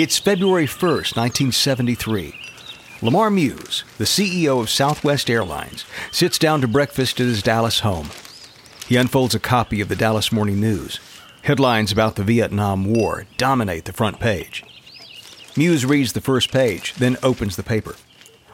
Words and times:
It's 0.00 0.16
February 0.16 0.66
1st, 0.66 1.16
1973. 1.16 2.32
Lamar 3.02 3.32
Muse, 3.32 3.82
the 3.98 4.04
CEO 4.04 4.60
of 4.60 4.70
Southwest 4.70 5.28
Airlines, 5.28 5.84
sits 6.12 6.38
down 6.38 6.60
to 6.60 6.68
breakfast 6.68 7.18
at 7.18 7.26
his 7.26 7.42
Dallas 7.42 7.80
home. 7.80 8.10
He 8.86 8.94
unfolds 8.94 9.34
a 9.34 9.40
copy 9.40 9.80
of 9.80 9.88
the 9.88 9.96
Dallas 9.96 10.30
Morning 10.30 10.60
News. 10.60 11.00
Headlines 11.42 11.90
about 11.90 12.14
the 12.14 12.22
Vietnam 12.22 12.84
War 12.84 13.26
dominate 13.38 13.86
the 13.86 13.92
front 13.92 14.20
page. 14.20 14.62
Muse 15.56 15.84
reads 15.84 16.12
the 16.12 16.20
first 16.20 16.52
page, 16.52 16.94
then 16.94 17.16
opens 17.20 17.56
the 17.56 17.64
paper. 17.64 17.96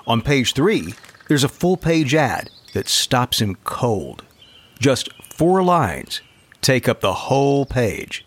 On 0.06 0.22
page 0.22 0.54
three, 0.54 0.94
there's 1.28 1.44
a 1.44 1.48
full 1.48 1.76
page 1.76 2.14
ad 2.14 2.48
that 2.72 2.88
stops 2.88 3.42
him 3.42 3.56
cold. 3.64 4.24
Just 4.78 5.10
four 5.22 5.62
lines 5.62 6.22
take 6.62 6.88
up 6.88 7.02
the 7.02 7.12
whole 7.12 7.66
page. 7.66 8.24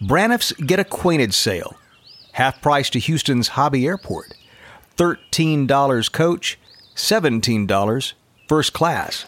Braniff's 0.00 0.52
Get 0.52 0.78
Acquainted 0.78 1.34
sale 1.34 1.78
half 2.32 2.60
price 2.60 2.90
to 2.90 2.98
Houston's 2.98 3.48
Hobby 3.48 3.86
Airport. 3.86 4.34
$13 4.96 6.12
coach, 6.12 6.58
$17 6.94 8.12
first 8.48 8.72
class. 8.72 9.24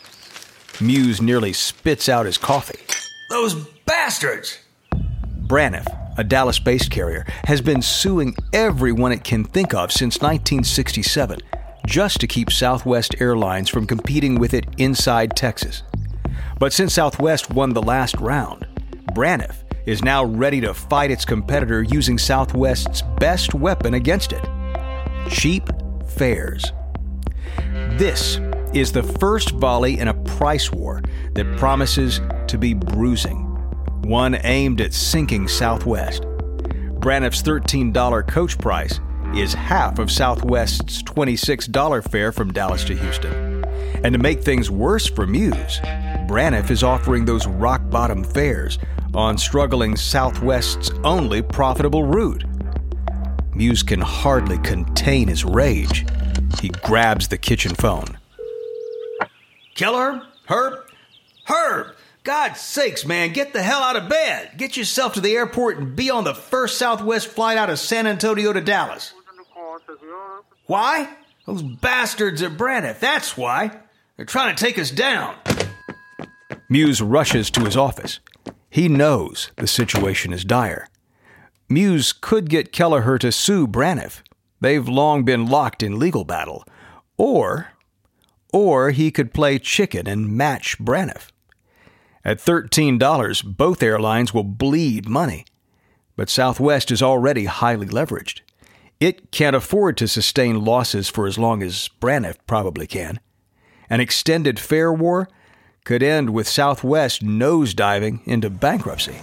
Muse 0.81 1.23
nearly 1.23 1.53
spits 1.53 2.09
out 2.09 2.27
his 2.27 2.39
coffee. 2.39 2.81
Those 3.31 3.55
bastards! 3.87 4.59
Braniff, 5.47 5.87
a 6.19 6.25
Dallas 6.25 6.59
based 6.59 6.91
carrier, 6.91 7.25
has 7.45 7.61
been 7.61 7.83
suing 7.83 8.35
everyone 8.53 9.13
it 9.13 9.25
can 9.25 9.45
think 9.45 9.75
of 9.75 9.93
since 9.93 10.17
1967 10.17 11.41
just 11.87 12.21
to 12.21 12.27
keep 12.27 12.51
Southwest 12.51 13.15
Airlines 13.21 13.69
from 13.69 13.87
competing 13.87 14.37
with 14.37 14.55
it 14.55 14.67
inside 14.79 15.37
Texas. 15.37 15.83
But 16.59 16.73
since 16.73 16.95
Southwest 16.95 17.51
won 17.51 17.75
the 17.75 17.83
last 17.83 18.17
round, 18.17 18.67
Braniff 19.13 19.64
is 19.87 20.03
now 20.03 20.25
ready 20.25 20.61
to 20.61 20.75
fight 20.75 21.11
its 21.11 21.25
competitor 21.25 21.83
using 21.83 22.19
Southwest's 22.19 23.03
best 23.19 23.55
weapon 23.55 23.95
against 23.95 24.33
it 24.33 24.45
cheap 25.31 25.69
fares. 26.07 26.73
This 27.97 28.41
is 28.73 28.93
the 28.93 29.03
first 29.03 29.53
volley 29.53 29.99
in 29.99 30.09
a 30.09 30.15
price 30.15 30.73
war 30.73 31.03
that 31.35 31.57
promises 31.57 32.21
to 32.49 32.59
be 32.59 32.75
bruising, 32.75 33.45
one 34.03 34.39
aimed 34.45 34.81
at 34.81 34.93
sinking 34.93 35.49
Southwest. 35.49 36.23
Braniff's 37.01 37.43
$13 37.43 38.27
coach 38.27 38.59
price 38.59 39.01
is 39.35 39.53
half 39.53 39.99
of 39.99 40.11
Southwest's 40.11 41.03
$26 41.03 42.11
fare 42.11 42.33
from 42.33 42.53
Dallas 42.53 42.85
to 42.85 42.97
Houston. 42.97 43.65
And 44.05 44.13
to 44.13 44.19
make 44.19 44.43
things 44.43 44.71
worse 44.71 45.07
for 45.07 45.27
Muse, 45.27 45.81
Braniff 46.29 46.71
is 46.71 46.83
offering 46.83 47.25
those 47.25 47.47
rock 47.47 47.89
bottom 47.91 48.23
fares 48.25 48.79
on 49.15 49.39
struggling 49.39 49.97
Southwest's 49.97 50.91
only 51.05 51.43
profitable 51.43 52.05
route. 52.05 52.45
Muse 53.55 53.83
can 53.83 54.01
hardly 54.01 54.59
contain 54.59 55.29
his 55.29 55.45
rage. 55.45 56.05
He 56.61 56.69
grabs 56.69 57.29
the 57.29 57.39
kitchen 57.39 57.75
phone. 57.75 58.19
Kelleher? 59.75 60.23
Herb? 60.47 60.91
Herb! 61.47 61.95
God 62.23 62.57
sakes, 62.57 63.05
man, 63.05 63.33
get 63.33 63.53
the 63.53 63.63
hell 63.63 63.83
out 63.83 63.97
of 63.97 64.09
bed. 64.09 64.53
Get 64.57 64.77
yourself 64.77 65.15
to 65.15 65.21
the 65.21 65.37
airport 65.37 65.77
and 65.77 65.95
be 65.95 66.11
on 66.11 66.25
the 66.25 66.35
first 66.35 66.79
Southwest 66.79 67.29
flight 67.29 67.59
out 67.59 67.69
of 67.69 67.79
San 67.79 68.07
Antonio 68.07 68.53
to 68.53 68.63
Dallas. 68.63 69.13
Why? 70.67 71.09
Those 71.47 71.63
bastards 71.63 72.41
at 72.41 72.53
Braniff, 72.53 72.99
that's 72.99 73.37
why. 73.37 73.79
They're 74.17 74.25
trying 74.25 74.57
to 74.57 74.65
take 74.65 74.79
us 74.79 74.91
down. 74.91 75.35
Muse 76.71 77.03
rushes 77.03 77.51
to 77.51 77.65
his 77.65 77.77
office. 77.77 78.21
He 78.75 78.89
knows 78.89 79.53
the 79.55 79.69
situation 79.69 80.33
is 80.33 80.45
dire. 80.45 80.89
Muse 81.69 82.13
could 82.13 82.51
get 82.51 82.73
Kelleher 82.73 83.19
to 83.19 83.31
sue 83.31 83.69
Braniff. 83.69 84.21
They've 84.61 84.89
long 84.89 85.23
been 85.23 85.47
locked 85.47 85.81
in 85.81 86.01
legal 86.01 86.25
battle. 86.25 86.65
Or, 87.17 87.69
or 88.53 88.91
he 88.91 89.13
could 89.13 89.33
play 89.33 89.61
chicken 89.61 90.09
and 90.09 90.37
match 90.37 90.77
Braniff. 90.81 91.29
At 92.25 92.39
$13, 92.39 93.45
both 93.57 93.81
airlines 93.81 94.35
will 94.35 94.43
bleed 94.43 95.09
money. 95.09 95.45
But 96.17 96.29
Southwest 96.29 96.91
is 96.91 97.01
already 97.01 97.45
highly 97.45 97.87
leveraged. 97.87 98.41
It 98.99 99.31
can't 99.31 99.55
afford 99.55 99.97
to 99.99 100.09
sustain 100.09 100.65
losses 100.65 101.09
for 101.09 101.29
as 101.29 101.39
long 101.39 101.63
as 101.63 101.89
Braniff 102.01 102.39
probably 102.49 102.89
can. 102.89 103.21
An 103.89 104.01
extended 104.01 104.59
fare 104.59 104.93
war 104.93 105.29
could 105.85 106.03
end 106.03 106.31
with 106.31 106.49
Southwest 106.49 107.23
nosediving 107.23 108.27
into 108.27 108.49
bankruptcy. 108.49 109.17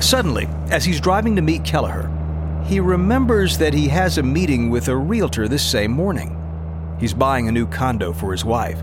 Suddenly, 0.00 0.48
as 0.70 0.86
he's 0.86 1.02
driving 1.02 1.36
to 1.36 1.42
meet 1.42 1.64
Kelleher, 1.64 2.10
he 2.64 2.80
remembers 2.80 3.58
that 3.58 3.74
he 3.74 3.88
has 3.88 4.16
a 4.16 4.22
meeting 4.22 4.70
with 4.70 4.88
a 4.88 4.96
realtor 4.96 5.48
this 5.48 5.70
same 5.70 5.90
morning. 5.90 6.34
He's 6.98 7.12
buying 7.12 7.46
a 7.46 7.52
new 7.52 7.66
condo 7.66 8.14
for 8.14 8.32
his 8.32 8.42
wife. 8.42 8.82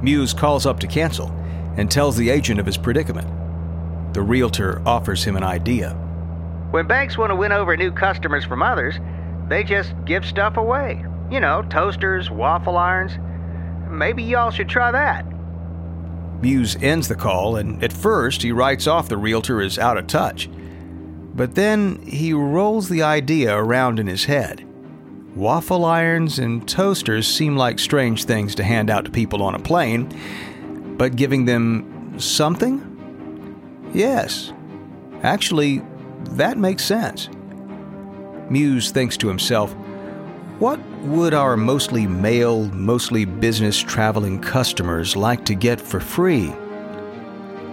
Muse 0.00 0.32
calls 0.32 0.64
up 0.64 0.80
to 0.80 0.86
cancel 0.86 1.28
and 1.76 1.90
tells 1.90 2.16
the 2.16 2.30
agent 2.30 2.58
of 2.58 2.64
his 2.64 2.78
predicament. 2.78 3.28
The 4.14 4.22
realtor 4.22 4.80
offers 4.86 5.22
him 5.22 5.36
an 5.36 5.44
idea. 5.44 5.90
When 6.70 6.86
banks 6.86 7.18
want 7.18 7.32
to 7.32 7.36
win 7.36 7.52
over 7.52 7.76
new 7.76 7.92
customers 7.92 8.46
from 8.46 8.62
others, 8.62 8.94
they 9.48 9.62
just 9.62 9.92
give 10.06 10.24
stuff 10.24 10.56
away. 10.56 11.04
You 11.30 11.40
know, 11.40 11.60
toasters, 11.68 12.30
waffle 12.30 12.78
irons. 12.78 13.12
Maybe 13.90 14.22
y'all 14.22 14.50
should 14.50 14.68
try 14.68 14.90
that. 14.90 15.24
Muse 16.40 16.76
ends 16.80 17.08
the 17.08 17.14
call, 17.14 17.56
and 17.56 17.82
at 17.82 17.92
first 17.92 18.42
he 18.42 18.52
writes 18.52 18.86
off 18.86 19.08
the 19.08 19.16
realtor 19.16 19.60
as 19.60 19.78
out 19.78 19.98
of 19.98 20.06
touch. 20.06 20.48
But 21.34 21.54
then 21.54 22.00
he 22.02 22.32
rolls 22.32 22.88
the 22.88 23.02
idea 23.02 23.56
around 23.56 23.98
in 23.98 24.06
his 24.06 24.24
head. 24.24 24.64
Waffle 25.34 25.84
irons 25.84 26.38
and 26.38 26.68
toasters 26.68 27.26
seem 27.26 27.56
like 27.56 27.78
strange 27.78 28.24
things 28.24 28.54
to 28.56 28.64
hand 28.64 28.90
out 28.90 29.04
to 29.04 29.10
people 29.10 29.42
on 29.42 29.54
a 29.54 29.58
plane, 29.58 30.08
but 30.96 31.16
giving 31.16 31.44
them 31.44 32.18
something? 32.18 32.84
Yes. 33.92 34.52
Actually, 35.22 35.82
that 36.30 36.58
makes 36.58 36.84
sense. 36.84 37.28
Muse 38.50 38.90
thinks 38.90 39.16
to 39.18 39.28
himself, 39.28 39.74
what 40.58 40.80
would 41.02 41.34
our 41.34 41.56
mostly 41.56 42.06
male, 42.06 42.64
mostly 42.70 43.24
business 43.24 43.78
traveling 43.78 44.40
customers 44.40 45.14
like 45.16 45.44
to 45.44 45.54
get 45.54 45.80
for 45.80 46.00
free? 46.00 46.52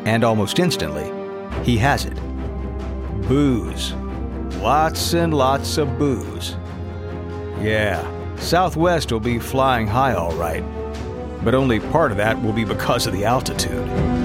And 0.05 0.23
almost 0.23 0.59
instantly, 0.59 1.11
he 1.63 1.77
has 1.77 2.05
it 2.05 2.15
booze. 3.27 3.93
Lots 4.61 5.13
and 5.13 5.33
lots 5.33 5.77
of 5.77 5.97
booze. 5.97 6.55
Yeah, 7.59 8.05
Southwest 8.35 9.11
will 9.11 9.19
be 9.19 9.39
flying 9.39 9.87
high 9.87 10.13
all 10.13 10.35
right, 10.35 10.63
but 11.43 11.55
only 11.55 11.79
part 11.79 12.11
of 12.11 12.17
that 12.17 12.39
will 12.43 12.53
be 12.53 12.65
because 12.65 13.07
of 13.07 13.13
the 13.13 13.25
altitude. 13.25 14.24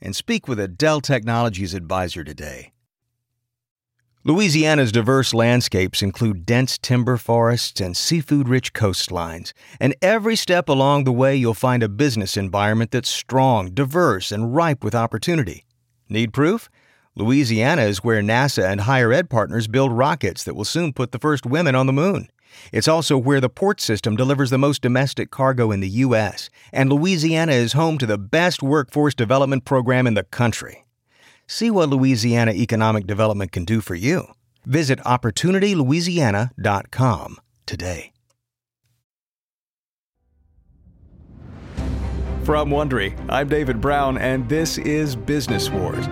and 0.00 0.14
speak 0.14 0.48
with 0.48 0.58
a 0.58 0.68
Dell 0.68 1.00
Technologies 1.00 1.74
advisor 1.74 2.24
today. 2.24 2.72
Louisiana's 4.22 4.92
diverse 4.92 5.32
landscapes 5.32 6.02
include 6.02 6.44
dense 6.44 6.76
timber 6.76 7.16
forests 7.16 7.80
and 7.80 7.96
seafood 7.96 8.50
rich 8.50 8.74
coastlines, 8.74 9.54
and 9.80 9.94
every 10.02 10.36
step 10.36 10.68
along 10.68 11.04
the 11.04 11.12
way 11.12 11.34
you'll 11.34 11.54
find 11.54 11.82
a 11.82 11.88
business 11.88 12.36
environment 12.36 12.90
that's 12.90 13.08
strong, 13.08 13.70
diverse, 13.70 14.30
and 14.30 14.54
ripe 14.54 14.84
with 14.84 14.94
opportunity. 14.94 15.64
Need 16.10 16.34
proof? 16.34 16.68
Louisiana 17.16 17.82
is 17.82 18.04
where 18.04 18.20
NASA 18.20 18.70
and 18.70 18.82
higher 18.82 19.10
ed 19.10 19.30
partners 19.30 19.68
build 19.68 19.90
rockets 19.90 20.44
that 20.44 20.54
will 20.54 20.66
soon 20.66 20.92
put 20.92 21.12
the 21.12 21.18
first 21.18 21.46
women 21.46 21.74
on 21.74 21.86
the 21.86 21.92
moon. 21.92 22.28
It's 22.72 22.88
also 22.88 23.16
where 23.16 23.40
the 23.40 23.48
port 23.48 23.80
system 23.80 24.16
delivers 24.16 24.50
the 24.50 24.58
most 24.58 24.82
domestic 24.82 25.30
cargo 25.30 25.70
in 25.70 25.80
the 25.80 25.88
U.S., 25.88 26.50
and 26.72 26.90
Louisiana 26.90 27.52
is 27.52 27.72
home 27.72 27.96
to 27.98 28.06
the 28.06 28.18
best 28.18 28.62
workforce 28.62 29.14
development 29.14 29.64
program 29.64 30.06
in 30.06 30.12
the 30.14 30.24
country. 30.24 30.84
See 31.46 31.70
what 31.70 31.88
Louisiana 31.88 32.52
Economic 32.52 33.06
Development 33.06 33.50
can 33.50 33.64
do 33.64 33.80
for 33.80 33.94
you. 33.94 34.26
Visit 34.64 34.98
OpportunityLouisiana.com 35.00 37.38
today. 37.66 38.12
From 42.44 42.70
Wondery, 42.70 43.14
I'm 43.28 43.48
David 43.48 43.80
Brown, 43.80 44.18
and 44.18 44.48
this 44.48 44.78
is 44.78 45.14
Business 45.14 45.70
Wars. 45.70 46.06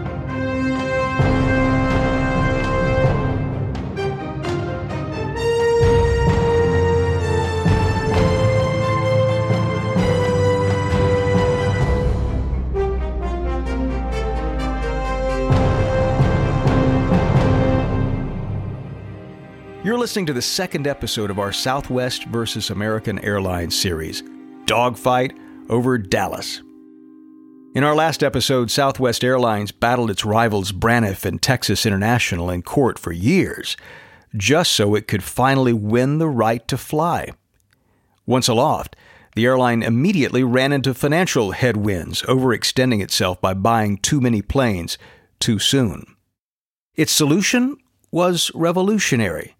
You're 19.98 20.04
listening 20.04 20.26
to 20.26 20.32
the 20.32 20.40
second 20.40 20.86
episode 20.86 21.28
of 21.28 21.40
our 21.40 21.52
Southwest 21.52 22.22
versus 22.26 22.70
American 22.70 23.18
Airlines 23.18 23.76
series, 23.76 24.22
Dogfight 24.64 25.36
over 25.68 25.98
Dallas. 25.98 26.62
In 27.74 27.82
our 27.82 27.96
last 27.96 28.22
episode, 28.22 28.70
Southwest 28.70 29.24
Airlines 29.24 29.72
battled 29.72 30.08
its 30.08 30.24
rivals 30.24 30.70
Braniff 30.70 31.24
and 31.24 31.42
Texas 31.42 31.84
International 31.84 32.48
in 32.48 32.62
court 32.62 32.96
for 32.96 33.10
years, 33.10 33.76
just 34.36 34.70
so 34.70 34.94
it 34.94 35.08
could 35.08 35.24
finally 35.24 35.72
win 35.72 36.18
the 36.18 36.28
right 36.28 36.68
to 36.68 36.76
fly. 36.76 37.32
Once 38.24 38.46
aloft, 38.46 38.94
the 39.34 39.46
airline 39.46 39.82
immediately 39.82 40.44
ran 40.44 40.72
into 40.72 40.94
financial 40.94 41.50
headwinds, 41.50 42.22
overextending 42.22 43.02
itself 43.02 43.40
by 43.40 43.52
buying 43.52 43.96
too 43.96 44.20
many 44.20 44.42
planes 44.42 44.96
too 45.40 45.58
soon. 45.58 46.06
Its 46.94 47.10
solution 47.10 47.76
was 48.12 48.52
revolutionary. 48.54 49.56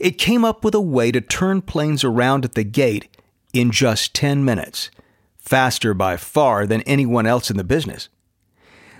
It 0.00 0.18
came 0.18 0.44
up 0.44 0.64
with 0.64 0.74
a 0.74 0.80
way 0.80 1.12
to 1.12 1.20
turn 1.20 1.62
planes 1.62 2.04
around 2.04 2.44
at 2.44 2.54
the 2.54 2.64
gate 2.64 3.08
in 3.52 3.70
just 3.70 4.14
10 4.14 4.44
minutes 4.44 4.90
faster 5.38 5.92
by 5.92 6.16
far 6.16 6.66
than 6.66 6.80
anyone 6.82 7.26
else 7.26 7.50
in 7.50 7.56
the 7.56 7.64
business. 7.64 8.08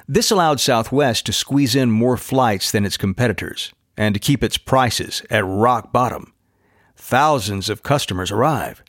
This 0.06 0.30
allowed 0.30 0.60
Southwest 0.60 1.24
to 1.26 1.32
squeeze 1.32 1.74
in 1.74 1.90
more 1.90 2.18
flights 2.18 2.70
than 2.70 2.84
its 2.84 2.98
competitors 2.98 3.72
and 3.96 4.14
to 4.14 4.20
keep 4.20 4.44
its 4.44 4.58
prices 4.58 5.22
at 5.30 5.44
rock 5.46 5.92
bottom. 5.92 6.34
Thousands 6.96 7.70
of 7.70 7.82
customers 7.82 8.30
arrive. 8.30 8.82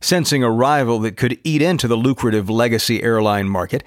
Sensing 0.00 0.42
a 0.42 0.50
rival 0.50 0.98
that 1.00 1.16
could 1.16 1.38
eat 1.44 1.62
into 1.62 1.86
the 1.86 1.96
lucrative 1.96 2.50
legacy 2.50 3.02
airline 3.02 3.48
market, 3.48 3.84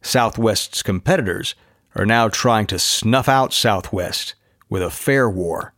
Southwest's 0.00 0.82
competitors 0.82 1.54
are 1.94 2.06
now 2.06 2.28
trying 2.28 2.66
to 2.66 2.78
snuff 2.78 3.28
out 3.28 3.52
Southwest 3.52 4.34
with 4.68 4.82
a 4.82 4.90
fare 4.90 5.28
war. 5.28 5.73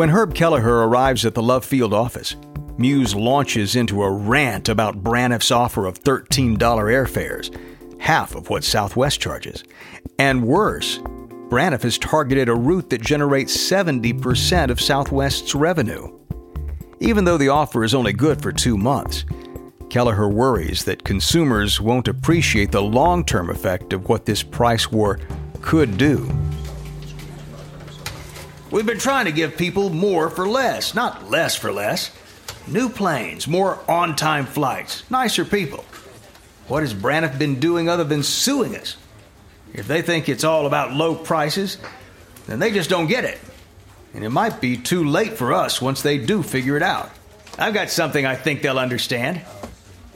When 0.00 0.08
Herb 0.08 0.34
Kelleher 0.34 0.88
arrives 0.88 1.26
at 1.26 1.34
the 1.34 1.42
Love 1.42 1.62
Field 1.62 1.92
office, 1.92 2.34
Muse 2.78 3.14
launches 3.14 3.76
into 3.76 4.02
a 4.02 4.10
rant 4.10 4.70
about 4.70 5.04
Braniff's 5.04 5.50
offer 5.50 5.84
of 5.84 6.02
$13 6.02 6.56
airfares, 6.56 7.54
half 8.00 8.34
of 8.34 8.48
what 8.48 8.64
Southwest 8.64 9.20
charges. 9.20 9.62
And 10.18 10.42
worse, 10.42 11.00
Braniff 11.50 11.82
has 11.82 11.98
targeted 11.98 12.48
a 12.48 12.54
route 12.54 12.88
that 12.88 13.02
generates 13.02 13.54
70% 13.54 14.70
of 14.70 14.80
Southwest's 14.80 15.54
revenue. 15.54 16.18
Even 17.00 17.26
though 17.26 17.36
the 17.36 17.50
offer 17.50 17.84
is 17.84 17.92
only 17.92 18.14
good 18.14 18.40
for 18.40 18.52
two 18.52 18.78
months, 18.78 19.26
Kelleher 19.90 20.30
worries 20.30 20.82
that 20.84 21.04
consumers 21.04 21.78
won't 21.78 22.08
appreciate 22.08 22.72
the 22.72 22.80
long 22.80 23.22
term 23.22 23.50
effect 23.50 23.92
of 23.92 24.08
what 24.08 24.24
this 24.24 24.42
price 24.42 24.90
war 24.90 25.20
could 25.60 25.98
do. 25.98 26.26
We've 28.70 28.86
been 28.86 28.98
trying 28.98 29.24
to 29.24 29.32
give 29.32 29.56
people 29.56 29.90
more 29.90 30.30
for 30.30 30.48
less, 30.48 30.94
not 30.94 31.28
less 31.28 31.56
for 31.56 31.72
less. 31.72 32.12
New 32.68 32.88
planes, 32.88 33.48
more 33.48 33.80
on 33.90 34.14
time 34.14 34.46
flights, 34.46 35.08
nicer 35.10 35.44
people. 35.44 35.84
What 36.68 36.82
has 36.82 36.94
Braniff 36.94 37.36
been 37.36 37.58
doing 37.58 37.88
other 37.88 38.04
than 38.04 38.22
suing 38.22 38.76
us? 38.76 38.96
If 39.72 39.88
they 39.88 40.02
think 40.02 40.28
it's 40.28 40.44
all 40.44 40.66
about 40.66 40.92
low 40.92 41.16
prices, 41.16 41.78
then 42.46 42.60
they 42.60 42.70
just 42.70 42.88
don't 42.88 43.08
get 43.08 43.24
it. 43.24 43.38
And 44.14 44.24
it 44.24 44.30
might 44.30 44.60
be 44.60 44.76
too 44.76 45.04
late 45.04 45.32
for 45.32 45.52
us 45.52 45.82
once 45.82 46.02
they 46.02 46.18
do 46.18 46.42
figure 46.42 46.76
it 46.76 46.82
out. 46.82 47.10
I've 47.58 47.74
got 47.74 47.90
something 47.90 48.24
I 48.24 48.36
think 48.36 48.62
they'll 48.62 48.78
understand. 48.78 49.40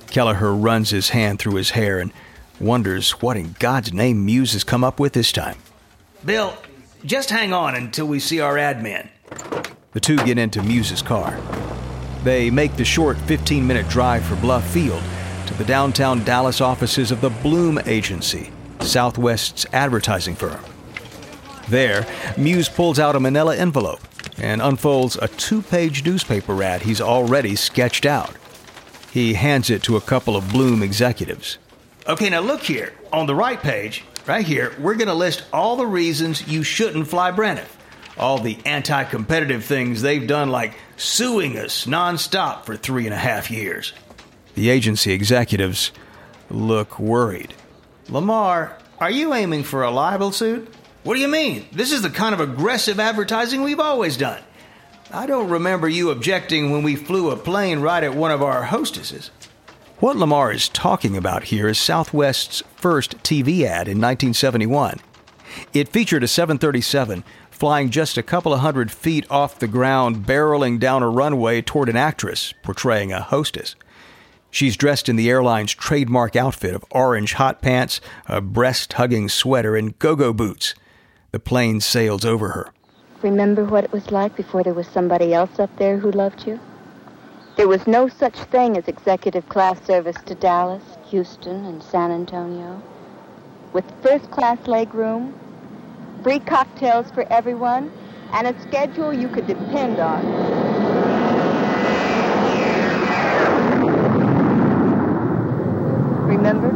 Kelleher 0.09 0.55
runs 0.55 0.91
his 0.91 1.09
hand 1.09 1.41
through 1.41 1.57
his 1.57 1.71
hair 1.71 1.99
and 1.99 2.13
wonders 2.61 3.11
what 3.21 3.37
in 3.37 3.57
God's 3.59 3.93
name 3.93 4.25
Muse 4.25 4.53
has 4.53 4.63
come 4.63 4.85
up 4.85 5.01
with 5.01 5.13
this 5.13 5.33
time. 5.33 5.59
Bill, 6.25 6.57
just 7.05 7.31
hang 7.31 7.53
on 7.53 7.75
until 7.75 8.07
we 8.07 8.19
see 8.19 8.41
our 8.41 8.55
admin. 8.55 9.09
The 9.93 10.01
two 10.01 10.17
get 10.19 10.39
into 10.39 10.63
Muse's 10.63 11.03
car. 11.03 11.39
They 12.23 12.51
make 12.51 12.77
the 12.77 12.85
short 12.85 13.19
15 13.19 13.67
minute 13.67 13.89
drive 13.89 14.25
for 14.25 14.37
Love 14.37 14.65
Field 14.65 15.03
to 15.47 15.55
the 15.55 15.65
downtown 15.65 16.25
Dallas 16.25 16.61
offices 16.61 17.11
of 17.11 17.21
the 17.21 17.31
Bloom 17.31 17.79
Agency, 17.87 18.51
Southwest's 18.81 19.67
advertising 19.73 20.35
firm. 20.35 20.61
There, 21.69 22.07
Muse 22.37 22.69
pulls 22.69 22.99
out 22.99 23.17
a 23.17 23.21
manila 23.21 23.57
envelope 23.57 24.01
and 24.39 24.61
unfolds 24.63 25.17
a 25.17 25.29
two 25.29 25.63
page 25.63 26.05
newspaper 26.05 26.63
ad 26.63 26.83
he's 26.83 27.01
already 27.01 27.57
sketched 27.57 28.07
out. 28.07 28.35
He 29.13 29.35
hands 29.35 29.71
it 29.71 29.83
to 29.85 29.97
a 29.97 30.01
couple 30.01 30.37
of 30.37 30.51
Bloom 30.51 30.83
executives. 30.83 31.59
Okay, 32.09 32.29
now 32.31 32.41
look 32.41 32.63
here. 32.63 32.93
On 33.13 33.27
the 33.27 33.35
right 33.35 33.61
page, 33.61 34.05
right 34.27 34.45
here, 34.45 34.75
we're 34.79 34.95
going 34.95 35.09
to 35.09 35.15
list 35.15 35.45
all 35.53 35.77
the 35.77 35.87
reasons 35.87 36.47
you 36.49 36.63
shouldn't 36.63 37.09
fly 37.09 37.31
Braniff. 37.31 37.69
All 38.17 38.39
the 38.39 38.59
anti 38.65 39.05
competitive 39.05 39.65
things 39.65 40.01
they've 40.01 40.27
done, 40.27 40.51
like 40.51 40.75
suing 40.97 41.59
us 41.59 41.87
nonstop 41.87 42.65
for 42.65 42.77
three 42.77 43.07
and 43.07 43.15
a 43.15 43.19
half 43.19 43.51
years. 43.51 43.93
The 44.55 44.71
agency 44.71 45.13
executives 45.13 45.91
look 46.49 46.99
worried. 47.01 47.55
Lamar, 48.09 48.79
are 49.01 49.11
you 49.11 49.35
aiming 49.35 49.65
for 49.65 49.83
a 49.83 49.91
libel 49.91 50.31
suit? 50.31 50.73
What 51.03 51.15
do 51.15 51.21
you 51.21 51.29
mean? 51.29 51.67
This 51.73 51.93
is 51.93 52.03
the 52.03 52.11
kind 52.11 52.35
of 52.35 52.41
aggressive 52.41 53.01
advertising 53.01 53.63
we've 53.63 53.81
always 53.81 54.17
done. 54.17 54.41
I 55.13 55.27
don't 55.27 55.51
remember 55.51 55.89
you 55.89 56.11
objecting 56.11 56.71
when 56.71 56.83
we 56.83 56.97
flew 56.97 57.31
a 57.31 57.37
plane 57.37 57.81
right 57.81 58.03
at 58.03 58.15
one 58.15 58.31
of 58.31 58.43
our 58.43 58.63
hostesses. 58.63 59.31
What 60.05 60.19
Lamar 60.19 60.53
is 60.53 60.69
talking 60.69 61.17
about 61.17 61.45
here 61.45 61.67
is 61.67 61.79
Southwest's 61.79 62.63
first 62.77 63.17
TV 63.23 63.63
ad 63.63 63.89
in 63.89 63.97
1971. 63.97 65.01
It 65.73 65.89
featured 65.89 66.23
a 66.23 66.29
737 66.29 67.25
flying 67.51 67.89
just 67.89 68.19
a 68.19 68.23
couple 68.23 68.53
of 68.53 68.61
hundred 68.61 68.93
feet 68.93 69.25
off 69.31 69.59
the 69.59 69.67
ground, 69.67 70.27
barreling 70.27 70.79
down 70.79 71.03
a 71.03 71.09
runway 71.09 71.63
toward 71.63 71.89
an 71.89 71.97
actress 71.97 72.53
portraying 72.63 73.15
a 73.15 73.23
hostess. 73.23 73.77
She's 74.51 74.77
dressed 74.77 75.09
in 75.09 75.17
the 75.17 75.31
airline's 75.31 75.73
trademark 75.73 76.37
outfit 76.37 76.75
of 76.75 76.85
orange 76.91 77.33
hot 77.33 77.63
pants, 77.63 78.03
a 78.27 78.43
breast 78.43 78.93
hugging 78.93 79.31
sweater, 79.31 79.75
and 79.75 79.99
go 79.99 80.17
go 80.17 80.35
boots. 80.35 80.75
The 81.31 81.41
plane 81.41 81.81
sails 81.81 82.27
over 82.27 82.51
her. 82.51 82.75
Remember 83.23 83.65
what 83.65 83.85
it 83.85 83.93
was 83.93 84.11
like 84.11 84.37
before 84.37 84.63
there 84.65 84.75
was 84.75 84.87
somebody 84.87 85.33
else 85.33 85.59
up 85.59 85.75
there 85.79 85.97
who 85.97 86.11
loved 86.11 86.47
you? 86.47 86.61
There 87.57 87.69
was 87.69 87.87
no 87.87 88.09
such 88.09 88.37
thing 88.37 88.77
as 88.77 88.89
executive 88.89 89.49
class 89.49 89.81
service 89.87 90.17
to 90.27 90.35
Dallas, 90.35 90.83
Houston, 91.11 91.65
and 91.67 91.81
San 91.81 92.11
Antonio. 92.11 92.83
With 93.73 93.85
first 94.03 94.29
class 94.33 94.59
legroom, 94.67 95.33
free 96.25 96.41
cocktails 96.41 97.13
for 97.13 97.23
everyone, 97.33 97.93
and 98.33 98.49
a 98.49 98.61
schedule 98.63 99.13
you 99.13 99.29
could 99.29 99.47
depend 99.47 100.01
on. 100.01 100.25
Remember? 106.27 106.73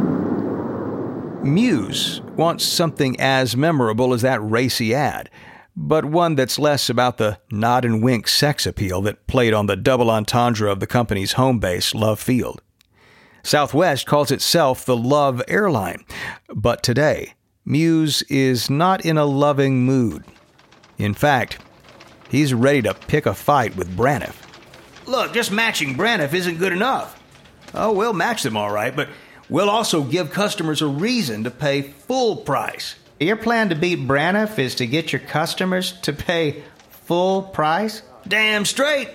Muse 1.43 2.21
wants 2.37 2.63
something 2.63 3.19
as 3.19 3.57
memorable 3.57 4.13
as 4.13 4.21
that 4.21 4.39
racy 4.41 4.93
ad, 4.93 5.29
but 5.81 6.03
one 6.03 6.35
that's 6.35 6.59
less 6.59 6.89
about 6.89 7.17
the 7.17 7.39
nod 7.49 7.85
and 7.85 8.03
wink 8.03 8.27
sex 8.27 8.67
appeal 8.67 9.01
that 9.01 9.25
played 9.27 9.53
on 9.53 9.65
the 9.65 9.77
double 9.77 10.11
entendre 10.11 10.69
of 10.69 10.81
the 10.81 10.85
company's 10.85 11.33
home 11.33 11.57
base, 11.57 11.95
Love 11.95 12.19
Field. 12.19 12.61
Southwest 13.43 14.05
calls 14.05 14.29
itself 14.29 14.83
the 14.83 14.97
Love 14.97 15.41
Airline, 15.47 16.03
but 16.53 16.83
today, 16.83 17.33
Muse 17.63 18.23
is 18.23 18.69
not 18.69 19.05
in 19.05 19.17
a 19.17 19.23
loving 19.23 19.85
mood. 19.85 20.25
In 20.97 21.13
fact, 21.13 21.59
he's 22.27 22.53
ready 22.53 22.81
to 22.81 22.93
pick 22.93 23.25
a 23.25 23.33
fight 23.33 23.77
with 23.77 23.95
Braniff. 23.95 24.35
Look, 25.07 25.31
just 25.31 25.49
matching 25.49 25.95
Braniff 25.95 26.33
isn't 26.33 26.59
good 26.59 26.73
enough. 26.73 27.17
Oh, 27.73 27.93
we'll 27.93 28.11
match 28.11 28.43
them 28.43 28.57
all 28.57 28.69
right, 28.69 28.93
but 28.93 29.07
we'll 29.47 29.69
also 29.69 30.03
give 30.03 30.29
customers 30.29 30.81
a 30.81 30.87
reason 30.87 31.45
to 31.45 31.51
pay 31.51 31.83
full 31.83 32.35
price. 32.35 32.95
Your 33.19 33.35
plan 33.35 33.67
to 33.69 33.75
beat 33.75 34.07
Braniff 34.07 34.57
is 34.57 34.75
to 34.75 34.87
get 34.87 35.11
your 35.11 35.19
customers 35.19 35.91
to 36.03 36.13
pay 36.13 36.63
full 36.89 37.41
price? 37.41 38.01
Damn 38.25 38.63
straight. 38.63 39.09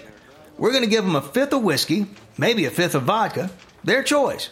We're 0.59 0.73
going 0.73 0.85
to 0.85 0.91
give 0.91 1.05
them 1.05 1.17
a 1.17 1.23
fifth 1.23 1.55
of 1.55 1.63
whiskey, 1.63 2.07
maybe 2.37 2.67
a 2.67 2.71
fifth 2.71 2.95
of 2.95 3.05
vodka, 3.05 3.51
their 3.83 4.03
choice. 4.03 4.51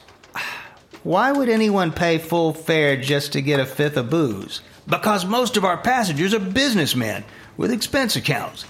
Why 1.02 1.32
would 1.32 1.50
anyone 1.50 1.92
pay 1.92 2.16
full 2.16 2.54
fare 2.54 2.96
just 2.96 3.34
to 3.34 3.42
get 3.42 3.60
a 3.60 3.66
fifth 3.66 3.98
of 3.98 4.08
booze? 4.08 4.62
Because 4.88 5.26
most 5.26 5.58
of 5.58 5.66
our 5.66 5.76
passengers 5.76 6.32
are 6.32 6.40
businessmen 6.40 7.22
with 7.58 7.72
expense 7.72 8.16
accounts. 8.16 8.64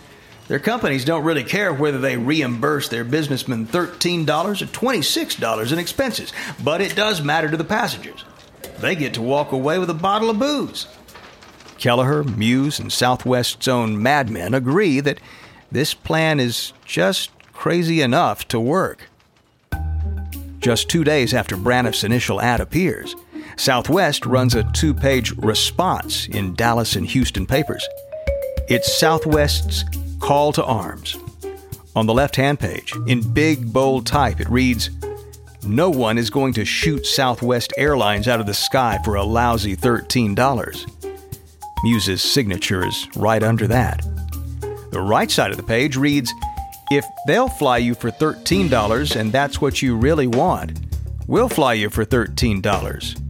Their 0.49 0.59
companies 0.59 1.05
don't 1.05 1.25
really 1.25 1.45
care 1.45 1.73
whether 1.73 1.99
they 1.99 2.17
reimburse 2.17 2.89
their 2.89 3.05
businessmen 3.05 3.67
$13 3.67 4.27
or 4.29 4.55
$26 4.55 5.73
in 5.73 5.79
expenses, 5.79 6.33
but 6.63 6.81
it 6.81 6.97
does 6.97 7.23
matter 7.23 7.49
to 7.49 7.57
the 7.57 7.65
passengers. 7.65 8.25
They 8.83 8.97
get 8.97 9.15
to 9.15 9.23
walk 9.23 9.53
away 9.53 9.79
with 9.79 9.91
a 9.91 9.95
bottle 9.95 10.29
of 10.29 10.41
booze. 10.41 10.89
Kelleher, 11.79 12.25
Muse, 12.25 12.81
and 12.81 12.93
Southwest's 12.93 13.69
own 13.69 14.03
madmen 14.03 14.55
agree 14.55 14.99
that 14.99 15.21
this 15.71 15.95
plan 15.95 16.41
is 16.41 16.73
just 16.85 17.31
crazy 17.53 18.03
enough 18.03 18.49
to 18.49 18.59
work. 18.59 19.09
Just 20.59 20.89
two 20.89 21.05
days 21.05 21.33
after 21.33 21.57
Braniff's 21.57 22.03
initial 22.03 22.41
ad 22.41 22.61
appears, 22.61 23.15
Southwest 23.57 24.27
runs 24.27 24.57
a 24.57 24.65
two 24.73 24.95
page 24.95 25.31
response 25.37 26.27
in 26.27 26.55
Dallas 26.55 26.97
and 26.97 27.07
Houston 27.07 27.47
papers. 27.47 27.87
It's 28.69 28.99
Southwest's 28.99 29.85
call 30.19 30.53
to 30.55 30.65
arms. 30.65 31.17
On 31.95 32.07
the 32.07 32.15
left 32.15 32.35
hand 32.35 32.59
page, 32.59 32.93
in 33.07 33.33
big, 33.33 33.73
bold 33.73 34.07
type, 34.07 34.41
it 34.41 34.49
reads 34.49 34.91
No 35.65 35.91
one 35.91 36.19
is 36.19 36.29
going 36.29 36.55
to 36.55 36.65
shoot 36.65 37.07
Southwest 37.07 37.73
Airlines 37.79 38.27
out 38.27 38.41
of 38.41 38.47
the 38.47 38.55
sky 38.55 38.99
for 39.05 39.15
a 39.15 39.23
lousy 39.23 39.77
$13. 39.77 41.13
Muse's 41.85 42.21
signature 42.21 42.85
is 42.85 43.09
right 43.15 43.43
under 43.45 43.69
that. 43.69 44.05
The 44.91 45.01
right 45.01 45.31
side 45.31 45.53
of 45.53 45.57
the 45.57 45.63
page 45.63 45.97
reads 45.97 46.35
If 46.91 47.05
they'll 47.29 47.49
fly 47.49 47.79
you 47.79 47.95
for 47.95 48.11
$13 48.11 49.15
and 49.15 49.31
that's 49.31 49.61
what 49.61 49.81
you 49.81 49.97
really 49.97 50.27
want, 50.27 50.81
we'll 51.29 51.49
fly 51.49 51.75
you 51.75 51.91
for 51.91 52.05
$13. 52.05 53.21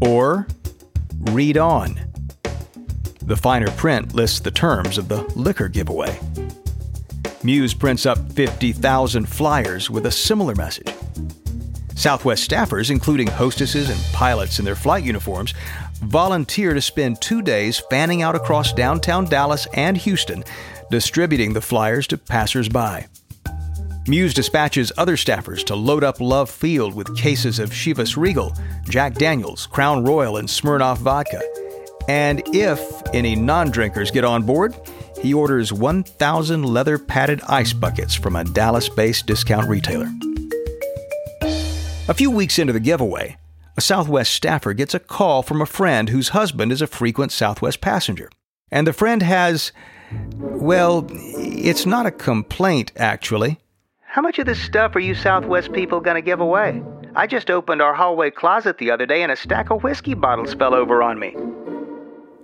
Or 0.00 0.46
read 1.30 1.58
on. 1.58 2.00
The 3.20 3.36
finer 3.36 3.70
print 3.72 4.14
lists 4.14 4.40
the 4.40 4.50
terms 4.50 4.96
of 4.96 5.08
the 5.08 5.22
liquor 5.34 5.68
giveaway. 5.68 6.18
Muse 7.42 7.74
prints 7.74 8.06
up 8.06 8.32
50,000 8.32 9.28
flyers 9.28 9.90
with 9.90 10.06
a 10.06 10.10
similar 10.10 10.54
message. 10.54 10.95
Southwest 11.96 12.48
staffers, 12.48 12.90
including 12.90 13.26
hostesses 13.26 13.90
and 13.90 14.00
pilots 14.12 14.58
in 14.58 14.64
their 14.64 14.76
flight 14.76 15.02
uniforms, 15.02 15.54
volunteer 16.02 16.74
to 16.74 16.80
spend 16.80 17.20
two 17.20 17.42
days 17.42 17.82
fanning 17.90 18.22
out 18.22 18.36
across 18.36 18.72
downtown 18.72 19.24
Dallas 19.24 19.66
and 19.74 19.96
Houston, 19.96 20.44
distributing 20.90 21.52
the 21.52 21.60
flyers 21.60 22.06
to 22.06 22.18
passersby. 22.18 23.06
Muse 24.06 24.34
dispatches 24.34 24.92
other 24.96 25.16
staffers 25.16 25.64
to 25.64 25.74
load 25.74 26.04
up 26.04 26.20
Love 26.20 26.48
Field 26.48 26.94
with 26.94 27.16
cases 27.16 27.58
of 27.58 27.70
Chivas 27.70 28.16
Regal, 28.16 28.54
Jack 28.88 29.14
Daniels, 29.14 29.66
Crown 29.66 30.04
Royal, 30.04 30.36
and 30.36 30.46
Smirnoff 30.46 30.98
vodka. 30.98 31.40
And 32.08 32.42
if 32.54 32.80
any 33.12 33.34
non 33.34 33.70
drinkers 33.70 34.12
get 34.12 34.22
on 34.22 34.44
board, 34.44 34.76
he 35.20 35.34
orders 35.34 35.72
1,000 35.72 36.62
leather 36.62 36.98
padded 36.98 37.40
ice 37.48 37.72
buckets 37.72 38.14
from 38.14 38.36
a 38.36 38.44
Dallas 38.44 38.88
based 38.88 39.26
discount 39.26 39.68
retailer. 39.68 40.08
A 42.08 42.14
few 42.14 42.30
weeks 42.30 42.60
into 42.60 42.72
the 42.72 42.78
giveaway, 42.78 43.36
a 43.76 43.80
Southwest 43.80 44.32
staffer 44.32 44.72
gets 44.74 44.94
a 44.94 45.00
call 45.00 45.42
from 45.42 45.60
a 45.60 45.66
friend 45.66 46.08
whose 46.08 46.28
husband 46.28 46.70
is 46.70 46.80
a 46.80 46.86
frequent 46.86 47.32
Southwest 47.32 47.80
passenger. 47.80 48.30
And 48.70 48.86
the 48.86 48.92
friend 48.92 49.22
has, 49.22 49.72
well, 50.30 51.04
it's 51.10 51.84
not 51.84 52.06
a 52.06 52.12
complaint, 52.12 52.92
actually. 52.94 53.58
How 54.02 54.22
much 54.22 54.38
of 54.38 54.46
this 54.46 54.62
stuff 54.62 54.94
are 54.94 55.00
you 55.00 55.16
Southwest 55.16 55.72
people 55.72 55.98
going 55.98 56.14
to 56.14 56.22
give 56.22 56.38
away? 56.38 56.80
I 57.16 57.26
just 57.26 57.50
opened 57.50 57.82
our 57.82 57.92
hallway 57.94 58.30
closet 58.30 58.78
the 58.78 58.92
other 58.92 59.06
day 59.06 59.24
and 59.24 59.32
a 59.32 59.36
stack 59.36 59.70
of 59.70 59.82
whiskey 59.82 60.14
bottles 60.14 60.54
fell 60.54 60.74
over 60.74 61.02
on 61.02 61.18
me. 61.18 61.34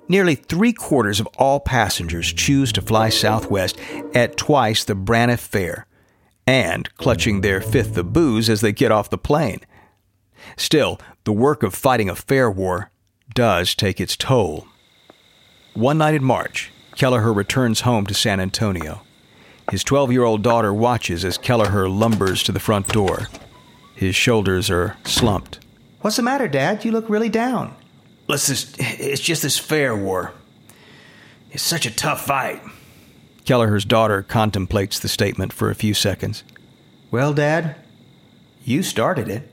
Nearly 0.09 0.35
three 0.35 0.73
quarters 0.73 1.21
of 1.21 1.28
all 1.38 1.61
passengers 1.61 2.33
choose 2.33 2.73
to 2.73 2.83
fly 2.83 3.11
Southwest 3.11 3.78
at 4.12 4.37
twice 4.37 4.83
the 4.83 4.97
Braniff 4.97 5.38
fare 5.38 5.87
and 6.46 6.94
clutching 6.96 7.40
their 7.40 7.61
fifth 7.61 7.96
of 7.96 8.12
booze 8.12 8.49
as 8.49 8.61
they 8.61 8.72
get 8.72 8.92
off 8.92 9.11
the 9.11 9.18
plane. 9.18 9.61
Still, 10.56 11.00
the 11.25 11.32
work 11.32 11.62
of 11.62 11.75
fighting 11.75 12.08
a 12.08 12.16
fare 12.16 12.50
war 12.50 12.90
does 13.34 13.75
take 13.75 14.00
its 14.00 14.16
toll. 14.16 14.66
One 15.75 15.99
night 15.99 16.14
in 16.14 16.25
March, 16.25 16.72
Kelleher 16.96 17.32
returns 17.32 17.80
home 17.82 18.06
to 18.06 18.14
San 18.14 18.40
Antonio. 18.40 19.02
His 19.70 19.84
12 19.84 20.12
year 20.12 20.25
old 20.25 20.42
daughter 20.42 20.75
watches 20.75 21.25
as 21.25 21.38
Kelleher 21.38 21.88
lumbers 21.88 22.42
to 22.44 22.52
the 22.52 22.61
front 22.61 22.88
door. 22.88 23.28
His 23.94 24.16
shoulders 24.16 24.70
are 24.70 24.96
slumped. 25.04 25.61
What's 26.00 26.16
the 26.16 26.22
matter, 26.22 26.49
Dad? 26.49 26.84
You 26.84 26.92
look 26.92 27.08
really 27.08 27.28
down. 27.28 27.75
Let's 28.26 28.49
it's 28.78 29.20
just 29.20 29.42
this 29.42 29.58
fare 29.58 29.96
war. 29.96 30.32
It's 31.50 31.62
such 31.62 31.87
a 31.87 31.94
tough 31.94 32.26
fight. 32.26 32.62
Kelleher's 33.44 33.84
daughter 33.84 34.22
contemplates 34.22 34.99
the 34.99 35.08
statement 35.08 35.52
for 35.52 35.70
a 35.70 35.75
few 35.75 35.94
seconds. 35.94 36.44
Well, 37.11 37.34
Dad, 37.34 37.76
you 38.64 38.82
started 38.82 39.28
it. 39.28 39.50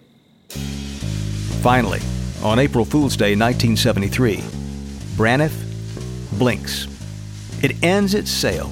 Finally, 1.62 2.00
on 2.44 2.60
April 2.60 2.86
Fool's 2.86 3.18
Day 3.18 3.36
1973, 3.36 4.38
Braniff 5.18 5.54
blinks. 6.38 6.88
It 7.62 7.84
ends 7.84 8.14
its 8.14 8.32
sale. 8.32 8.72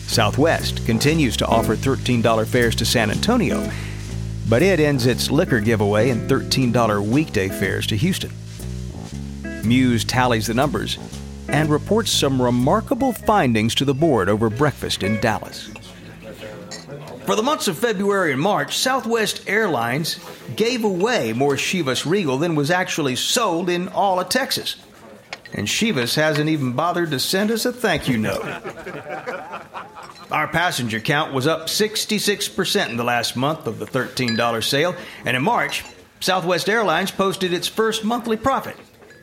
Southwest 0.00 0.84
continues 0.84 1.36
to 1.38 1.46
offer 1.46 1.76
$13 1.76 2.46
fares 2.46 2.74
to 2.76 2.84
San 2.84 3.10
Antonio, 3.10 3.70
but 4.48 4.60
it 4.62 4.80
ends 4.80 5.06
its 5.06 5.30
liquor 5.30 5.60
giveaway 5.60 6.10
and 6.10 6.28
$13 6.28 7.08
weekday 7.08 7.48
fares 7.48 7.86
to 7.86 7.96
Houston. 7.96 8.32
Muse 9.64 10.04
tallies 10.04 10.48
the 10.48 10.54
numbers 10.54 10.98
and 11.52 11.68
reports 11.68 12.10
some 12.10 12.40
remarkable 12.40 13.12
findings 13.12 13.74
to 13.74 13.84
the 13.84 13.94
board 13.94 14.28
over 14.28 14.48
breakfast 14.48 15.02
in 15.02 15.20
Dallas. 15.20 15.70
For 17.26 17.36
the 17.36 17.42
months 17.42 17.68
of 17.68 17.78
February 17.78 18.32
and 18.32 18.40
March, 18.40 18.76
Southwest 18.76 19.48
Airlines 19.48 20.18
gave 20.56 20.84
away 20.84 21.32
more 21.32 21.54
Chivas 21.54 22.08
Regal 22.08 22.38
than 22.38 22.54
was 22.54 22.70
actually 22.70 23.16
sold 23.16 23.68
in 23.68 23.88
all 23.88 24.18
of 24.20 24.28
Texas. 24.28 24.76
And 25.52 25.66
Chivas 25.66 26.14
hasn't 26.14 26.48
even 26.48 26.72
bothered 26.72 27.10
to 27.10 27.18
send 27.18 27.50
us 27.50 27.64
a 27.64 27.72
thank 27.72 28.08
you 28.08 28.18
note. 28.18 28.44
Our 30.30 30.46
passenger 30.48 31.00
count 31.00 31.32
was 31.32 31.46
up 31.46 31.66
66% 31.66 32.88
in 32.88 32.96
the 32.96 33.04
last 33.04 33.36
month 33.36 33.66
of 33.66 33.78
the 33.78 33.86
$13 33.86 34.64
sale, 34.64 34.94
and 35.24 35.36
in 35.36 35.42
March, 35.42 35.84
Southwest 36.20 36.68
Airlines 36.68 37.10
posted 37.10 37.52
its 37.52 37.66
first 37.66 38.04
monthly 38.04 38.36
profit 38.36 38.76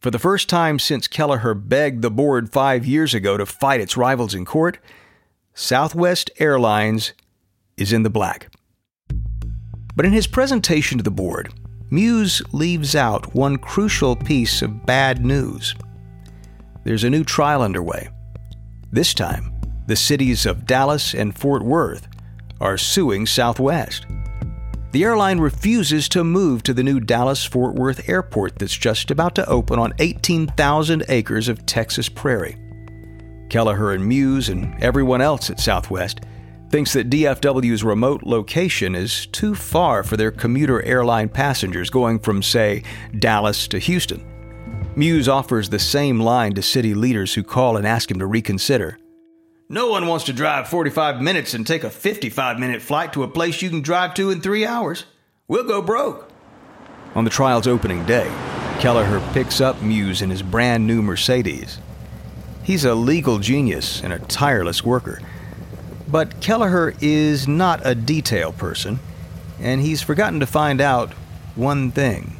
for 0.00 0.10
the 0.10 0.18
first 0.18 0.48
time 0.48 0.80
since 0.80 1.06
Kelleher 1.06 1.54
begged 1.54 2.02
the 2.02 2.10
board 2.10 2.50
five 2.50 2.84
years 2.84 3.14
ago 3.14 3.36
to 3.36 3.46
fight 3.46 3.80
its 3.80 3.96
rivals 3.96 4.34
in 4.34 4.44
court, 4.44 4.78
Southwest 5.54 6.28
Airlines 6.40 7.12
is 7.76 7.92
in 7.92 8.02
the 8.02 8.10
black. 8.10 8.48
But 9.94 10.06
in 10.06 10.12
his 10.12 10.26
presentation 10.26 10.98
to 10.98 11.04
the 11.04 11.10
board, 11.10 11.52
Muse 11.90 12.42
leaves 12.52 12.96
out 12.96 13.32
one 13.34 13.58
crucial 13.58 14.16
piece 14.16 14.62
of 14.62 14.86
bad 14.86 15.24
news. 15.24 15.76
There's 16.82 17.04
a 17.04 17.10
new 17.10 17.22
trial 17.22 17.62
underway. 17.62 18.08
This 18.90 19.14
time, 19.14 19.52
the 19.86 19.96
cities 19.96 20.46
of 20.46 20.66
Dallas 20.66 21.14
and 21.14 21.36
Fort 21.36 21.62
Worth 21.62 22.08
are 22.60 22.78
suing 22.78 23.26
Southwest. 23.26 24.06
The 24.92 25.04
airline 25.04 25.38
refuses 25.38 26.08
to 26.10 26.24
move 26.24 26.64
to 26.64 26.74
the 26.74 26.82
new 26.82 26.98
Dallas 26.98 27.44
Fort 27.44 27.76
Worth 27.76 28.08
airport 28.08 28.58
that's 28.58 28.76
just 28.76 29.10
about 29.10 29.36
to 29.36 29.48
open 29.48 29.78
on 29.78 29.94
18,000 30.00 31.04
acres 31.08 31.48
of 31.48 31.64
Texas 31.64 32.08
prairie. 32.08 32.56
Kelleher 33.48 33.92
and 33.92 34.06
Muse 34.06 34.48
and 34.48 34.74
everyone 34.82 35.20
else 35.20 35.48
at 35.48 35.60
Southwest 35.60 36.20
thinks 36.70 36.92
that 36.92 37.10
DFW's 37.10 37.84
remote 37.84 38.22
location 38.22 38.94
is 38.94 39.26
too 39.26 39.54
far 39.54 40.02
for 40.02 40.16
their 40.16 40.30
commuter 40.30 40.82
airline 40.82 41.28
passengers 41.28 41.90
going 41.90 42.18
from, 42.18 42.42
say, 42.42 42.82
Dallas 43.18 43.66
to 43.68 43.78
Houston. 43.78 44.24
Muse 44.96 45.28
offers 45.28 45.68
the 45.68 45.78
same 45.78 46.20
line 46.20 46.54
to 46.54 46.62
city 46.62 46.94
leaders 46.94 47.34
who 47.34 47.42
call 47.42 47.76
and 47.76 47.86
ask 47.86 48.10
him 48.10 48.18
to 48.18 48.26
reconsider. 48.26 48.98
No 49.72 49.86
one 49.86 50.08
wants 50.08 50.24
to 50.24 50.32
drive 50.32 50.66
45 50.66 51.22
minutes 51.22 51.54
and 51.54 51.64
take 51.64 51.84
a 51.84 51.90
55 51.90 52.58
minute 52.58 52.82
flight 52.82 53.12
to 53.12 53.22
a 53.22 53.28
place 53.28 53.62
you 53.62 53.70
can 53.70 53.82
drive 53.82 54.14
to 54.14 54.32
in 54.32 54.40
three 54.40 54.66
hours. 54.66 55.04
We'll 55.46 55.62
go 55.62 55.80
broke. 55.80 56.28
On 57.14 57.22
the 57.22 57.30
trial's 57.30 57.68
opening 57.68 58.04
day, 58.04 58.28
Kelleher 58.80 59.20
picks 59.32 59.60
up 59.60 59.80
Muse 59.80 60.22
in 60.22 60.30
his 60.30 60.42
brand 60.42 60.88
new 60.88 61.02
Mercedes. 61.02 61.78
He's 62.64 62.84
a 62.84 62.96
legal 62.96 63.38
genius 63.38 64.02
and 64.02 64.12
a 64.12 64.18
tireless 64.18 64.84
worker. 64.84 65.20
But 66.08 66.40
Kelleher 66.40 66.92
is 67.00 67.46
not 67.46 67.80
a 67.86 67.94
detail 67.94 68.50
person, 68.50 68.98
and 69.60 69.80
he's 69.80 70.02
forgotten 70.02 70.40
to 70.40 70.46
find 70.46 70.80
out 70.80 71.12
one 71.54 71.92
thing. 71.92 72.36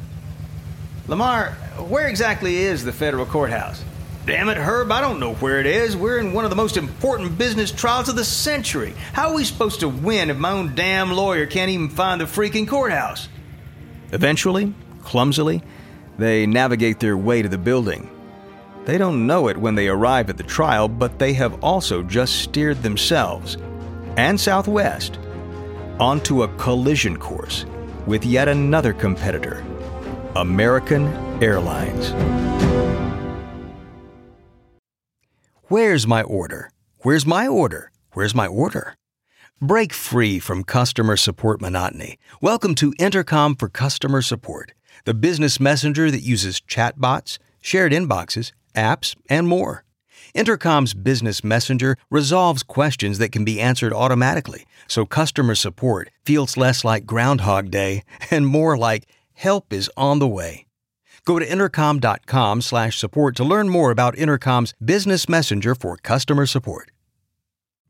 Lamar, 1.07 1.53
where 1.79 2.09
exactly 2.09 2.57
is 2.57 2.83
the 2.83 2.93
federal 2.93 3.25
courthouse? 3.25 3.85
Damn 4.27 4.49
it, 4.51 4.59
Herb, 4.59 4.93
I 4.93 5.01
don't 5.01 5.19
know 5.19 5.35
where 5.35 5.61
it 5.61 5.67
is. 5.67 5.97
We're 5.97 6.19
in 6.19 6.33
one 6.33 6.45
of 6.45 6.51
the 6.51 6.57
most 6.57 6.77
important 6.77 7.39
business 7.39 7.73
trials 7.73 8.09
of 8.09 8.17
the 8.17 8.25
century. 8.25 8.95
How 9.13 9.31
are 9.31 9.35
we 9.35 9.45
supposed 9.45 9.81
to 9.81 9.89
win 9.89 10.29
if 10.29 10.37
my 10.37 10.51
own 10.51 10.75
damn 10.75 11.11
lawyer 11.11 11.47
can't 11.47 11.71
even 11.71 11.89
find 11.89 12.21
the 12.21 12.27
freaking 12.27 12.69
courthouse? 12.69 13.29
Eventually, 14.13 14.75
clumsily, 15.03 15.63
they 16.19 16.47
navigate 16.47 17.01
their 17.01 17.17
way 17.17 17.41
to 17.41 17.49
the 17.49 17.59
building. 17.59 18.11
They 18.85 18.99
don't 18.99 19.27
know 19.27 19.49
it 19.49 19.57
when 19.57 19.75
they 19.75 19.89
arrive 19.89 20.29
at 20.29 20.37
the 20.37 20.43
trial, 20.43 20.87
but 20.87 21.19
they 21.19 21.33
have 21.35 21.65
also 21.65 22.03
just 22.03 22.43
steered 22.43 22.83
themselves 22.83 23.57
and 24.17 24.39
Southwest 24.39 25.19
onto 25.99 26.43
a 26.43 26.49
collision 26.57 27.17
course 27.17 27.65
with 28.07 28.25
yet 28.25 28.49
another 28.49 28.93
competitor, 28.93 29.65
American 30.37 31.07
Airlines. 31.43 32.11
Where's 35.71 36.05
my 36.05 36.25
order? 36.25 36.73
Where's 37.03 37.25
my 37.25 37.47
order? 37.47 37.93
Where's 38.15 38.35
my 38.35 38.49
order? 38.49 38.95
Break 39.63 39.93
free 39.93 40.41
from 40.41 40.65
customer 40.65 41.17
support 41.17 41.61
monotony. 41.61 42.19
Welcome 42.43 42.75
to 42.75 42.93
Intercom 42.99 43.55
for 43.55 43.69
Customer 43.69 44.21
Support, 44.21 44.73
the 45.05 45.15
business 45.15 45.61
messenger 45.61 46.11
that 46.11 46.25
uses 46.25 46.61
chatbots, 46.61 47.39
shared 47.61 47.93
inboxes, 47.93 48.51
apps, 48.75 49.15
and 49.29 49.47
more. 49.47 49.85
Intercom's 50.35 50.93
business 50.93 51.45
messenger 51.45 51.97
resolves 52.11 52.65
questions 52.65 53.19
that 53.19 53.31
can 53.31 53.45
be 53.45 53.61
answered 53.61 53.93
automatically, 53.93 54.67
so 54.89 55.07
customer 55.07 55.55
support 55.55 56.11
feels 56.25 56.57
less 56.57 56.85
like 56.85 57.07
Groundhog 57.07 57.71
Day 57.71 58.03
and 58.33 58.45
more 58.45 58.77
like 58.77 59.07
help 59.35 59.73
is 59.73 59.89
on 59.97 60.19
the 60.19 60.27
way. 60.27 60.67
Go 61.25 61.39
to 61.39 61.51
intercom.com 61.51 62.63
slash 62.63 62.99
support 62.99 63.37
to 63.37 63.45
learn 63.45 63.69
more 63.69 63.91
about 63.91 64.17
Intercom's 64.17 64.75
business 64.85 65.29
messenger 65.29 65.75
for 65.75 65.97
customer 65.97 66.47
support. 66.47 66.91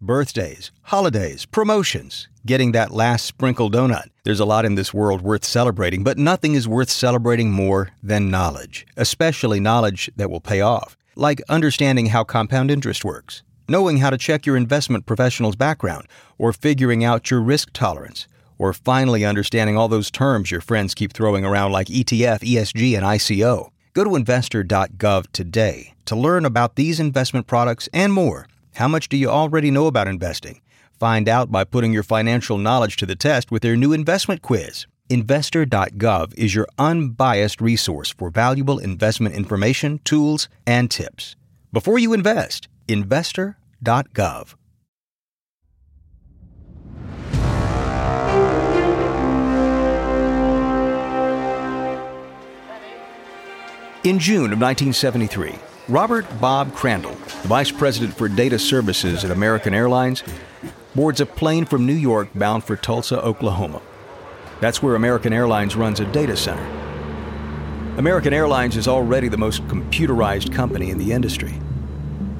Birthdays, 0.02 0.72
holidays, 0.84 1.44
promotions, 1.44 2.26
getting 2.46 2.72
that 2.72 2.90
last 2.90 3.26
sprinkle 3.26 3.70
donut. 3.70 4.08
There's 4.24 4.40
a 4.40 4.46
lot 4.46 4.64
in 4.64 4.74
this 4.74 4.94
world 4.94 5.20
worth 5.20 5.44
celebrating, 5.44 6.02
but 6.02 6.16
nothing 6.16 6.54
is 6.54 6.66
worth 6.66 6.88
celebrating 6.88 7.50
more 7.50 7.90
than 8.02 8.30
knowledge, 8.30 8.86
especially 8.96 9.60
knowledge 9.60 10.10
that 10.16 10.30
will 10.30 10.40
pay 10.40 10.62
off, 10.62 10.96
like 11.16 11.42
understanding 11.50 12.06
how 12.06 12.24
compound 12.24 12.70
interest 12.70 13.04
works, 13.04 13.42
knowing 13.68 13.98
how 13.98 14.08
to 14.08 14.16
check 14.16 14.46
your 14.46 14.56
investment 14.56 15.04
professional's 15.04 15.54
background, 15.54 16.06
or 16.38 16.54
figuring 16.54 17.04
out 17.04 17.30
your 17.30 17.42
risk 17.42 17.68
tolerance, 17.74 18.26
or 18.60 18.74
finally 18.74 19.24
understanding 19.24 19.74
all 19.74 19.88
those 19.88 20.10
terms 20.10 20.50
your 20.50 20.60
friends 20.60 20.94
keep 20.94 21.14
throwing 21.14 21.46
around 21.46 21.72
like 21.72 21.86
ETF, 21.86 22.40
ESG, 22.40 22.94
and 22.94 23.06
ICO. 23.06 23.70
Go 23.94 24.04
to 24.04 24.14
investor.gov 24.14 25.32
today 25.32 25.94
to 26.04 26.14
learn 26.14 26.44
about 26.44 26.76
these 26.76 27.00
investment 27.00 27.46
products 27.46 27.88
and 27.94 28.12
more. 28.12 28.46
How 28.74 28.86
much 28.86 29.08
do 29.08 29.16
you 29.16 29.30
already 29.30 29.70
know 29.70 29.86
about 29.86 30.08
investing? 30.08 30.60
Find 30.98 31.26
out 31.26 31.50
by 31.50 31.64
putting 31.64 31.94
your 31.94 32.02
financial 32.02 32.58
knowledge 32.58 32.96
to 32.96 33.06
the 33.06 33.16
test 33.16 33.50
with 33.50 33.62
their 33.62 33.76
new 33.76 33.94
investment 33.94 34.42
quiz. 34.42 34.86
Investor.gov 35.08 36.34
is 36.34 36.54
your 36.54 36.68
unbiased 36.78 37.62
resource 37.62 38.10
for 38.10 38.28
valuable 38.28 38.78
investment 38.78 39.34
information, 39.34 40.00
tools, 40.04 40.50
and 40.66 40.90
tips. 40.90 41.34
Before 41.72 41.98
you 41.98 42.12
invest, 42.12 42.68
investor.gov. 42.88 44.54
In 54.02 54.18
June 54.18 54.50
of 54.50 54.58
1973, 54.58 55.56
Robert 55.86 56.24
Bob 56.40 56.74
Crandall, 56.74 57.14
the 57.42 57.48
Vice 57.48 57.70
President 57.70 58.16
for 58.16 58.30
Data 58.30 58.58
Services 58.58 59.26
at 59.26 59.30
American 59.30 59.74
Airlines, 59.74 60.22
boards 60.94 61.20
a 61.20 61.26
plane 61.26 61.66
from 61.66 61.84
New 61.84 61.92
York 61.92 62.30
bound 62.34 62.64
for 62.64 62.76
Tulsa, 62.76 63.22
Oklahoma. 63.22 63.82
That's 64.58 64.82
where 64.82 64.94
American 64.94 65.34
Airlines 65.34 65.76
runs 65.76 66.00
a 66.00 66.06
data 66.06 66.34
center. 66.34 66.64
American 67.98 68.32
Airlines 68.32 68.78
is 68.78 68.88
already 68.88 69.28
the 69.28 69.36
most 69.36 69.68
computerized 69.68 70.50
company 70.50 70.88
in 70.88 70.96
the 70.96 71.12
industry. 71.12 71.60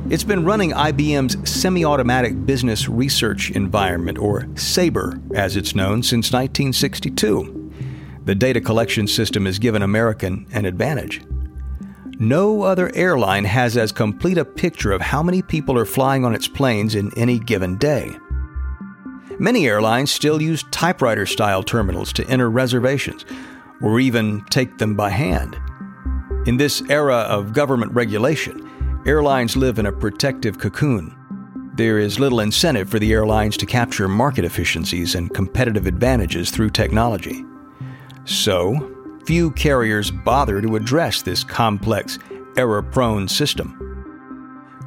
It's 0.08 0.24
been 0.24 0.46
running 0.46 0.70
IBM's 0.70 1.46
Semi 1.46 1.84
Automatic 1.84 2.46
Business 2.46 2.88
Research 2.88 3.50
Environment, 3.50 4.16
or 4.16 4.46
SABRE 4.54 5.20
as 5.34 5.58
it's 5.58 5.74
known, 5.74 6.02
since 6.02 6.32
1962. 6.32 7.70
The 8.24 8.34
data 8.34 8.62
collection 8.62 9.06
system 9.06 9.44
has 9.44 9.58
given 9.58 9.82
American 9.82 10.46
an 10.52 10.64
advantage. 10.64 11.20
No 12.22 12.64
other 12.64 12.94
airline 12.94 13.46
has 13.46 13.78
as 13.78 13.92
complete 13.92 14.36
a 14.36 14.44
picture 14.44 14.92
of 14.92 15.00
how 15.00 15.22
many 15.22 15.40
people 15.40 15.78
are 15.78 15.86
flying 15.86 16.22
on 16.22 16.34
its 16.34 16.46
planes 16.46 16.94
in 16.94 17.10
any 17.16 17.38
given 17.38 17.78
day. 17.78 18.14
Many 19.38 19.66
airlines 19.66 20.10
still 20.10 20.42
use 20.42 20.62
typewriter 20.70 21.24
style 21.24 21.62
terminals 21.62 22.12
to 22.12 22.26
enter 22.28 22.50
reservations, 22.50 23.24
or 23.80 24.00
even 24.00 24.44
take 24.50 24.76
them 24.76 24.94
by 24.94 25.08
hand. 25.08 25.56
In 26.44 26.58
this 26.58 26.82
era 26.90 27.20
of 27.20 27.54
government 27.54 27.92
regulation, 27.94 29.02
airlines 29.06 29.56
live 29.56 29.78
in 29.78 29.86
a 29.86 29.92
protective 29.92 30.58
cocoon. 30.58 31.16
There 31.72 31.98
is 31.98 32.20
little 32.20 32.40
incentive 32.40 32.90
for 32.90 32.98
the 32.98 33.14
airlines 33.14 33.56
to 33.56 33.64
capture 33.64 34.08
market 34.08 34.44
efficiencies 34.44 35.14
and 35.14 35.32
competitive 35.32 35.86
advantages 35.86 36.50
through 36.50 36.70
technology. 36.70 37.46
So, 38.26 38.99
few 39.24 39.50
carriers 39.52 40.10
bother 40.10 40.60
to 40.60 40.76
address 40.76 41.22
this 41.22 41.44
complex, 41.44 42.18
error 42.56 42.82
prone 42.82 43.28
system. 43.28 43.76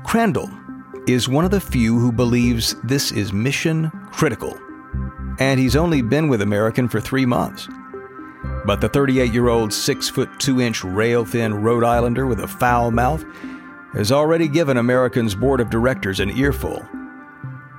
Crandall 0.03 0.49
is 1.07 1.29
one 1.29 1.45
of 1.45 1.51
the 1.51 1.61
few 1.61 1.99
who 1.99 2.11
believes 2.11 2.75
this 2.83 3.11
is 3.11 3.33
mission 3.33 3.89
critical, 4.11 4.57
and 5.39 5.59
he's 5.59 5.75
only 5.75 6.01
been 6.01 6.29
with 6.29 6.41
American 6.41 6.87
for 6.87 7.01
three 7.01 7.25
months. 7.25 7.67
But 8.65 8.81
the 8.81 8.89
38 8.89 9.33
year 9.33 9.49
old 9.49 9.73
6 9.73 10.09
foot 10.09 10.29
2 10.39 10.61
inch 10.61 10.83
rail 10.83 11.25
thin 11.25 11.53
Rhode 11.61 11.83
Islander 11.83 12.27
with 12.27 12.39
a 12.39 12.47
foul 12.47 12.91
mouth 12.91 13.25
has 13.93 14.11
already 14.11 14.47
given 14.47 14.77
American's 14.77 15.35
board 15.35 15.59
of 15.59 15.69
directors 15.69 16.19
an 16.19 16.31
earful. 16.31 16.85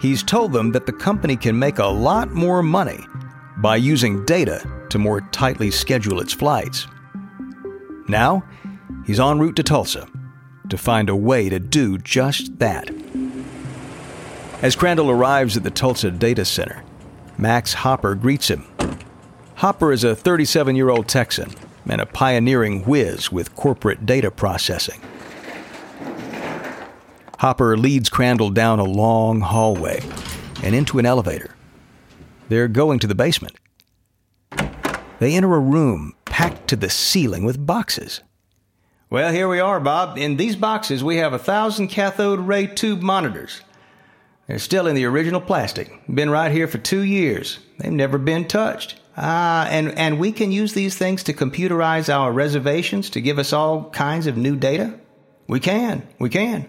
He's 0.00 0.22
told 0.22 0.52
them 0.52 0.72
that 0.72 0.86
the 0.86 0.92
company 0.92 1.36
can 1.36 1.58
make 1.58 1.78
a 1.78 1.86
lot 1.86 2.30
more 2.30 2.62
money 2.62 3.06
by 3.58 3.76
using 3.76 4.24
data 4.24 4.62
to 4.94 4.98
more 5.00 5.22
tightly 5.32 5.72
schedule 5.72 6.20
its 6.20 6.32
flights. 6.32 6.86
Now, 8.06 8.44
he's 9.04 9.18
en 9.18 9.40
route 9.40 9.56
to 9.56 9.64
Tulsa 9.64 10.08
to 10.68 10.78
find 10.78 11.08
a 11.08 11.16
way 11.16 11.48
to 11.48 11.58
do 11.58 11.98
just 11.98 12.60
that. 12.60 12.88
As 14.62 14.76
Crandall 14.76 15.10
arrives 15.10 15.56
at 15.56 15.64
the 15.64 15.72
Tulsa 15.72 16.12
data 16.12 16.44
center, 16.44 16.84
Max 17.36 17.74
Hopper 17.74 18.14
greets 18.14 18.46
him. 18.46 18.68
Hopper 19.56 19.90
is 19.90 20.04
a 20.04 20.14
37 20.14 20.76
year 20.76 20.90
old 20.90 21.08
Texan 21.08 21.50
and 21.90 22.00
a 22.00 22.06
pioneering 22.06 22.84
whiz 22.84 23.32
with 23.32 23.56
corporate 23.56 24.06
data 24.06 24.30
processing. 24.30 25.00
Hopper 27.40 27.76
leads 27.76 28.08
Crandall 28.08 28.50
down 28.50 28.78
a 28.78 28.84
long 28.84 29.40
hallway 29.40 30.04
and 30.62 30.72
into 30.72 31.00
an 31.00 31.04
elevator. 31.04 31.56
They're 32.48 32.68
going 32.68 33.00
to 33.00 33.08
the 33.08 33.16
basement. 33.16 33.56
They 35.24 35.36
enter 35.36 35.54
a 35.54 35.58
room 35.58 36.12
packed 36.26 36.68
to 36.68 36.76
the 36.76 36.90
ceiling 36.90 37.46
with 37.46 37.66
boxes. 37.66 38.20
Well, 39.08 39.32
here 39.32 39.48
we 39.48 39.58
are, 39.58 39.80
Bob. 39.80 40.18
In 40.18 40.36
these 40.36 40.54
boxes, 40.54 41.02
we 41.02 41.16
have 41.16 41.32
a 41.32 41.38
thousand 41.38 41.88
cathode 41.88 42.40
ray 42.40 42.66
tube 42.66 43.00
monitors. 43.00 43.62
They're 44.46 44.58
still 44.58 44.86
in 44.86 44.94
the 44.94 45.06
original 45.06 45.40
plastic. 45.40 45.90
Been 46.14 46.28
right 46.28 46.52
here 46.52 46.68
for 46.68 46.76
two 46.76 47.00
years. 47.00 47.58
They've 47.78 47.90
never 47.90 48.18
been 48.18 48.46
touched. 48.46 49.00
Ah, 49.16 49.66
and, 49.70 49.98
and 49.98 50.18
we 50.18 50.30
can 50.30 50.52
use 50.52 50.74
these 50.74 50.94
things 50.94 51.22
to 51.22 51.32
computerize 51.32 52.14
our 52.14 52.30
reservations 52.30 53.08
to 53.08 53.22
give 53.22 53.38
us 53.38 53.54
all 53.54 53.88
kinds 53.92 54.26
of 54.26 54.36
new 54.36 54.56
data? 54.56 54.92
We 55.46 55.58
can. 55.58 56.06
We 56.18 56.28
can. 56.28 56.68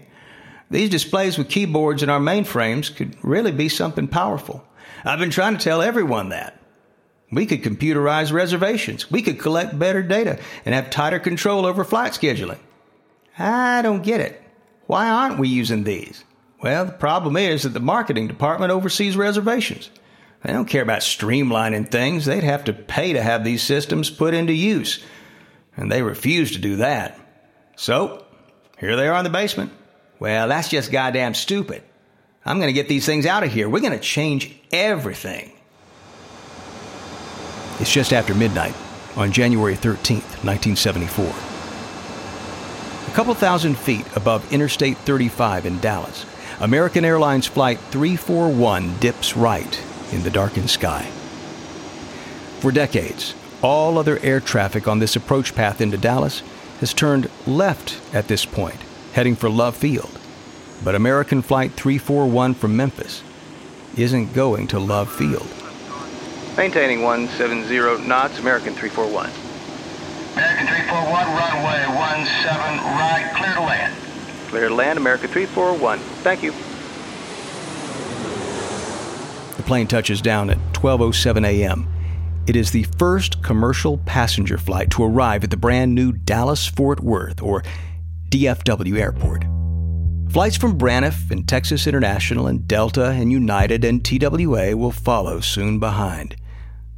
These 0.71 0.91
displays 0.91 1.37
with 1.37 1.49
keyboards 1.49 2.03
in 2.03 2.09
our 2.09 2.21
mainframes 2.21 2.95
could 2.95 3.17
really 3.21 3.51
be 3.51 3.67
something 3.67 4.07
powerful. 4.07 4.65
I've 5.03 5.19
been 5.19 5.29
trying 5.29 5.57
to 5.57 5.61
tell 5.61 5.81
everyone 5.81 6.29
that. 6.29 6.54
We 7.35 7.45
could 7.45 7.63
computerize 7.63 8.31
reservations. 8.31 9.11
We 9.11 9.21
could 9.21 9.39
collect 9.39 9.77
better 9.77 10.01
data 10.01 10.39
and 10.63 10.73
have 10.73 10.89
tighter 10.89 11.19
control 11.19 11.65
over 11.65 11.83
flight 11.83 12.13
scheduling. 12.13 12.59
I 13.37 13.81
don't 13.81 14.03
get 14.03 14.21
it. 14.21 14.41
Why 14.87 15.09
aren't 15.09 15.37
we 15.37 15.49
using 15.49 15.83
these? 15.83 16.23
Well, 16.63 16.85
the 16.85 16.93
problem 16.93 17.35
is 17.35 17.63
that 17.63 17.73
the 17.73 17.81
marketing 17.81 18.29
department 18.29 18.71
oversees 18.71 19.17
reservations. 19.17 19.89
They 20.43 20.53
don't 20.53 20.69
care 20.69 20.81
about 20.81 21.01
streamlining 21.01 21.91
things. 21.91 22.23
They'd 22.23 22.43
have 22.43 22.63
to 22.65 22.73
pay 22.73 23.11
to 23.13 23.21
have 23.21 23.43
these 23.43 23.61
systems 23.61 24.09
put 24.09 24.33
into 24.33 24.53
use. 24.53 25.03
And 25.75 25.91
they 25.91 26.03
refuse 26.03 26.53
to 26.53 26.59
do 26.59 26.77
that. 26.77 27.19
So, 27.75 28.23
here 28.79 28.95
they 28.95 29.09
are 29.09 29.17
in 29.17 29.25
the 29.25 29.29
basement. 29.29 29.73
Well, 30.19 30.47
that's 30.47 30.69
just 30.69 30.89
goddamn 30.89 31.33
stupid. 31.33 31.83
I'm 32.45 32.59
going 32.59 32.69
to 32.69 32.73
get 32.73 32.87
these 32.87 33.05
things 33.05 33.25
out 33.25 33.43
of 33.43 33.51
here. 33.51 33.67
We're 33.67 33.81
going 33.81 33.91
to 33.91 33.99
change 33.99 34.55
everything. 34.71 35.51
It's 37.79 37.91
just 37.91 38.13
after 38.13 38.33
midnight 38.33 38.73
on 39.17 39.31
January 39.31 39.75
13th, 39.75 40.43
1974. 40.43 41.25
A 43.07 43.15
couple 43.15 43.33
thousand 43.33 43.77
feet 43.77 44.05
above 44.15 44.51
Interstate 44.53 44.97
35 44.99 45.65
in 45.65 45.79
Dallas, 45.79 46.25
American 46.59 47.03
Airlines 47.03 47.47
Flight 47.47 47.79
341 47.91 48.97
dips 48.99 49.35
right 49.35 49.83
in 50.11 50.23
the 50.23 50.29
darkened 50.29 50.69
sky. 50.69 51.03
For 52.61 52.71
decades, 52.71 53.35
all 53.61 53.97
other 53.97 54.19
air 54.19 54.39
traffic 54.39 54.87
on 54.87 54.99
this 54.99 55.15
approach 55.15 55.53
path 55.53 55.81
into 55.81 55.97
Dallas 55.97 56.43
has 56.79 56.93
turned 56.93 57.29
left 57.45 57.99
at 58.13 58.27
this 58.27 58.45
point, 58.45 58.79
heading 59.13 59.35
for 59.35 59.49
Love 59.49 59.75
Field. 59.75 60.19
But 60.83 60.95
American 60.95 61.41
Flight 61.41 61.73
341 61.73 62.53
from 62.53 62.77
Memphis 62.77 63.21
isn't 63.97 64.33
going 64.33 64.67
to 64.67 64.79
Love 64.79 65.11
Field. 65.11 65.47
Maintaining 66.57 67.01
170 67.01 68.07
knots, 68.07 68.39
American 68.39 68.73
341. 68.73 69.29
American 70.35 70.67
341, 70.67 71.27
runway 71.35 71.85
17 72.43 72.79
right, 72.95 73.33
clear 73.35 73.53
to 73.55 73.61
land. 73.61 73.93
Clear 74.47 74.69
to 74.69 74.75
land, 74.75 74.97
America 74.97 75.27
341. 75.27 75.99
Thank 76.23 76.43
you. 76.43 76.53
The 79.57 79.63
plane 79.63 79.87
touches 79.87 80.21
down 80.21 80.49
at 80.49 80.57
12:07 80.73 81.45
a.m. 81.45 81.87
It 82.47 82.55
is 82.55 82.71
the 82.71 82.83
first 82.99 83.43
commercial 83.43 83.97
passenger 83.99 84.57
flight 84.57 84.91
to 84.91 85.03
arrive 85.03 85.43
at 85.43 85.49
the 85.49 85.57
brand 85.57 85.93
new 85.95 86.11
Dallas 86.11 86.67
Fort 86.67 87.01
Worth 87.01 87.41
or 87.41 87.63
DFW 88.29 88.97
airport. 88.97 89.45
Flights 90.31 90.57
from 90.57 90.77
Braniff 90.77 91.31
and 91.31 91.47
Texas 91.47 91.87
International 91.87 92.47
and 92.47 92.67
Delta 92.67 93.09
and 93.09 93.31
United 93.31 93.83
and 93.83 94.05
TWA 94.05 94.75
will 94.75 94.91
follow 94.91 95.39
soon 95.39 95.79
behind. 95.79 96.35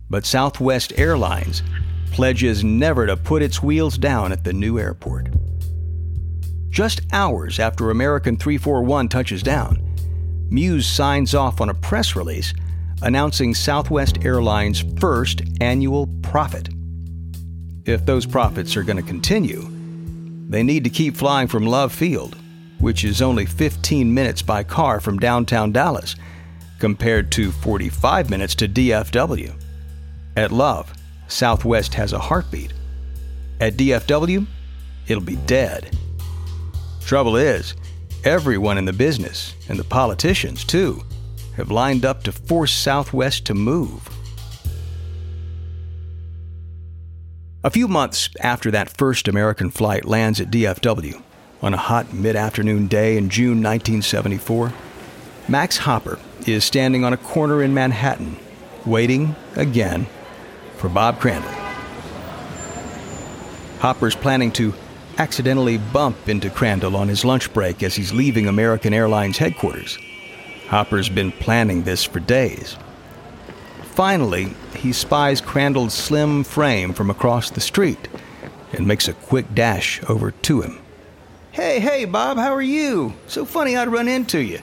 But 0.10 0.26
Southwest 0.26 0.94
Airlines 0.98 1.64
pledges 2.12 2.64
never 2.64 3.06
to 3.06 3.18
put 3.18 3.42
its 3.42 3.62
wheels 3.62 3.98
down 3.98 4.32
at 4.32 4.44
the 4.44 4.54
new 4.54 4.80
airport. 4.80 5.30
Just 6.70 7.02
hours 7.12 7.60
after 7.60 7.90
American 7.90 8.38
341 8.38 9.10
touches 9.10 9.44
down, 9.44 9.84
Muse 10.50 10.88
signs 10.88 11.36
off 11.36 11.60
on 11.60 11.70
a 11.70 11.74
press 11.74 12.16
release 12.16 12.54
announcing 13.02 13.54
Southwest 13.54 14.24
Airlines' 14.24 14.84
first 15.00 15.42
annual 15.60 16.08
profit. 16.22 16.70
If 17.86 18.06
those 18.06 18.26
profits 18.26 18.76
are 18.76 18.84
going 18.84 18.98
to 18.98 19.04
continue, 19.04 19.68
they 20.50 20.64
need 20.64 20.84
to 20.86 20.90
keep 20.90 21.18
flying 21.18 21.48
from 21.48 21.66
Love 21.66 21.92
Field, 21.92 22.38
which 22.80 23.04
is 23.04 23.22
only 23.22 23.46
15 23.46 24.14
minutes 24.14 24.42
by 24.42 24.64
car 24.64 25.00
from 25.00 25.20
downtown 25.20 25.72
Dallas, 25.72 26.16
compared 26.80 27.32
to 27.34 27.52
45 27.52 28.30
minutes 28.30 28.56
to 28.56 28.68
DFW. 28.68 29.57
At 30.38 30.52
Love, 30.52 30.94
Southwest 31.28 31.96
has 31.96 32.14
a 32.14 32.20
heartbeat. 32.20 32.72
At 33.60 33.76
DFW, 33.76 34.46
it'll 35.08 35.24
be 35.24 35.36
dead. 35.36 35.98
Trouble 37.04 37.36
is, 37.36 37.74
everyone 38.24 38.78
in 38.78 38.86
the 38.86 38.94
business, 38.94 39.56
and 39.68 39.80
the 39.80 39.84
politicians 39.84 40.64
too, 40.64 41.04
have 41.56 41.72
lined 41.72 42.06
up 42.06 42.22
to 42.22 42.32
force 42.32 42.72
Southwest 42.72 43.46
to 43.46 43.56
move. 43.56 44.08
A 47.64 47.72
few 47.72 47.88
months 47.88 48.30
after 48.40 48.70
that 48.70 48.96
first 48.96 49.28
American 49.28 49.72
flight 49.72 50.06
lands 50.06 50.40
at 50.40 50.52
DFW, 50.52 51.20
on 51.64 51.74
a 51.74 51.78
hot 51.78 52.14
mid 52.14 52.36
afternoon 52.36 52.86
day 52.86 53.18
in 53.18 53.30
June 53.30 53.64
1974, 53.64 54.72
Max 55.48 55.78
Hopper 55.78 56.20
is 56.46 56.64
standing 56.64 57.04
on 57.04 57.12
a 57.12 57.18
corner 57.18 57.64
in 57.64 57.74
Manhattan, 57.74 58.38
waiting 58.86 59.36
again 59.56 60.06
for 60.78 60.90
Bob 60.90 61.20
Crandall. 61.20 61.52
Hopper's 63.80 64.16
planning 64.16 64.52
to 64.54 64.74
accidentally 65.18 65.78
bump 65.78 66.30
into 66.30 66.50
Crandall 66.50 66.96
on 66.96 67.08
his 67.08 67.26
lunch 67.26 67.52
break 67.54 67.84
as 67.84 67.96
he's 67.96 68.14
leaving 68.14 68.48
American 68.48 68.94
Airlines 68.94 69.38
headquarters. 69.38 69.98
Hopper's 70.68 71.10
been 71.10 71.32
planning 71.32 71.84
this 71.84 72.04
for 72.04 72.20
days. 72.20 72.78
Finally, 73.84 74.54
he 74.76 74.94
spies 74.94 75.42
Crandall's 75.42 75.94
slim 75.94 76.44
frame 76.44 76.94
from 76.94 77.10
across 77.10 77.50
the 77.50 77.62
street 77.62 78.08
and 78.74 78.88
makes 78.88 79.08
a 79.08 79.14
quick 79.14 79.54
dash 79.56 80.02
over 80.08 80.32
to 80.32 80.62
him. 80.62 80.80
Hey, 81.52 81.80
hey, 81.80 82.06
Bob, 82.06 82.38
how 82.38 82.54
are 82.54 82.62
you? 82.62 83.14
So 83.26 83.44
funny 83.44 83.76
I'd 83.76 83.88
run 83.88 84.08
into 84.08 84.40
you. 84.40 84.60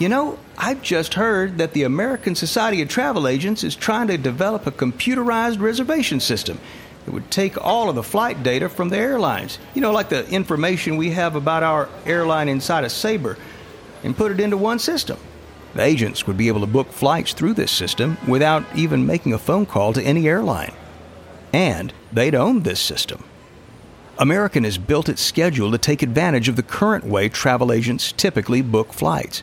You 0.00 0.08
know, 0.08 0.38
I've 0.56 0.80
just 0.80 1.12
heard 1.12 1.58
that 1.58 1.74
the 1.74 1.82
American 1.82 2.34
Society 2.34 2.80
of 2.80 2.88
Travel 2.88 3.28
Agents 3.28 3.62
is 3.62 3.76
trying 3.76 4.08
to 4.08 4.16
develop 4.16 4.66
a 4.66 4.70
computerized 4.70 5.60
reservation 5.60 6.20
system 6.20 6.58
that 7.04 7.12
would 7.12 7.30
take 7.30 7.62
all 7.62 7.90
of 7.90 7.96
the 7.96 8.02
flight 8.02 8.42
data 8.42 8.70
from 8.70 8.88
the 8.88 8.96
airlines. 8.96 9.58
You 9.74 9.82
know, 9.82 9.92
like 9.92 10.08
the 10.08 10.26
information 10.30 10.96
we 10.96 11.10
have 11.10 11.36
about 11.36 11.62
our 11.62 11.90
airline 12.06 12.48
inside 12.48 12.84
of 12.84 12.92
Sabre, 12.92 13.36
and 14.02 14.16
put 14.16 14.32
it 14.32 14.40
into 14.40 14.56
one 14.56 14.78
system. 14.78 15.18
The 15.74 15.82
agents 15.82 16.26
would 16.26 16.38
be 16.38 16.48
able 16.48 16.60
to 16.60 16.66
book 16.66 16.90
flights 16.92 17.34
through 17.34 17.52
this 17.52 17.70
system 17.70 18.16
without 18.26 18.64
even 18.74 19.04
making 19.04 19.34
a 19.34 19.38
phone 19.38 19.66
call 19.66 19.92
to 19.92 20.02
any 20.02 20.26
airline. 20.26 20.72
And 21.52 21.92
they'd 22.10 22.34
own 22.34 22.62
this 22.62 22.80
system. 22.80 23.22
American 24.18 24.64
has 24.64 24.78
built 24.78 25.10
its 25.10 25.20
schedule 25.20 25.70
to 25.70 25.78
take 25.78 26.00
advantage 26.00 26.48
of 26.48 26.56
the 26.56 26.62
current 26.62 27.04
way 27.04 27.28
travel 27.28 27.70
agents 27.70 28.12
typically 28.12 28.62
book 28.62 28.94
flights. 28.94 29.42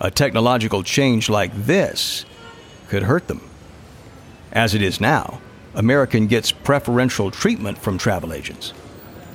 A 0.00 0.10
technological 0.10 0.82
change 0.82 1.28
like 1.28 1.52
this 1.54 2.24
could 2.88 3.04
hurt 3.04 3.28
them. 3.28 3.40
As 4.52 4.74
it 4.74 4.82
is 4.82 5.00
now, 5.00 5.40
American 5.74 6.26
gets 6.26 6.52
preferential 6.52 7.30
treatment 7.30 7.78
from 7.78 7.98
travel 7.98 8.32
agents. 8.32 8.72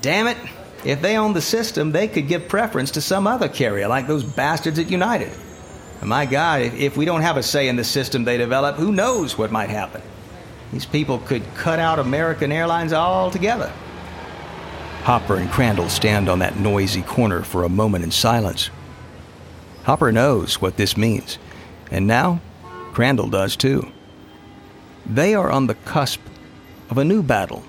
Damn 0.01 0.27
it! 0.27 0.37
If 0.83 1.01
they 1.01 1.17
owned 1.17 1.35
the 1.35 1.41
system, 1.41 1.91
they 1.91 2.07
could 2.07 2.27
give 2.27 2.47
preference 2.47 2.91
to 2.91 3.01
some 3.01 3.27
other 3.27 3.47
carrier 3.47 3.87
like 3.87 4.07
those 4.07 4.23
bastards 4.23 4.79
at 4.79 4.89
United. 4.89 5.31
My 6.01 6.25
God, 6.25 6.61
if 6.61 6.97
we 6.97 7.05
don't 7.05 7.21
have 7.21 7.37
a 7.37 7.43
say 7.43 7.67
in 7.67 7.75
the 7.75 7.83
system 7.83 8.23
they 8.23 8.37
develop, 8.37 8.75
who 8.77 8.91
knows 8.91 9.37
what 9.37 9.51
might 9.51 9.69
happen? 9.69 10.01
These 10.73 10.87
people 10.87 11.19
could 11.19 11.43
cut 11.53 11.77
out 11.77 11.99
American 11.99 12.51
Airlines 12.51 12.93
altogether. 12.93 13.71
Hopper 15.03 15.35
and 15.35 15.49
Crandall 15.51 15.89
stand 15.89 16.29
on 16.29 16.39
that 16.39 16.57
noisy 16.57 17.03
corner 17.03 17.43
for 17.43 17.63
a 17.63 17.69
moment 17.69 18.03
in 18.03 18.09
silence. 18.09 18.71
Hopper 19.83 20.11
knows 20.11 20.61
what 20.61 20.77
this 20.77 20.95
means, 20.95 21.37
and 21.89 22.05
now 22.07 22.39
Crandall 22.93 23.29
does 23.29 23.55
too. 23.55 23.91
They 25.05 25.33
are 25.33 25.49
on 25.49 25.67
the 25.67 25.75
cusp 25.75 26.21
of 26.89 26.97
a 26.97 27.05
new 27.05 27.23
battle, 27.23 27.63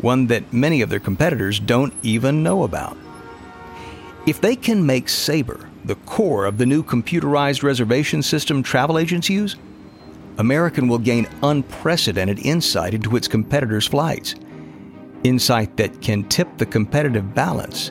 one 0.00 0.26
that 0.26 0.52
many 0.52 0.82
of 0.82 0.90
their 0.90 1.00
competitors 1.00 1.58
don't 1.58 1.94
even 2.02 2.42
know 2.42 2.64
about. 2.64 2.96
If 4.26 4.40
they 4.40 4.56
can 4.56 4.84
make 4.84 5.08
Sabre 5.08 5.68
the 5.84 5.94
core 5.94 6.44
of 6.44 6.58
the 6.58 6.66
new 6.66 6.82
computerized 6.82 7.62
reservation 7.62 8.22
system 8.22 8.62
travel 8.62 8.98
agents 8.98 9.28
use, 9.28 9.56
American 10.38 10.88
will 10.88 10.98
gain 10.98 11.28
unprecedented 11.42 12.38
insight 12.40 12.94
into 12.94 13.16
its 13.16 13.28
competitors' 13.28 13.86
flights. 13.86 14.34
Insight 15.24 15.76
that 15.76 16.00
can 16.00 16.28
tip 16.28 16.48
the 16.58 16.66
competitive 16.66 17.34
balance 17.34 17.90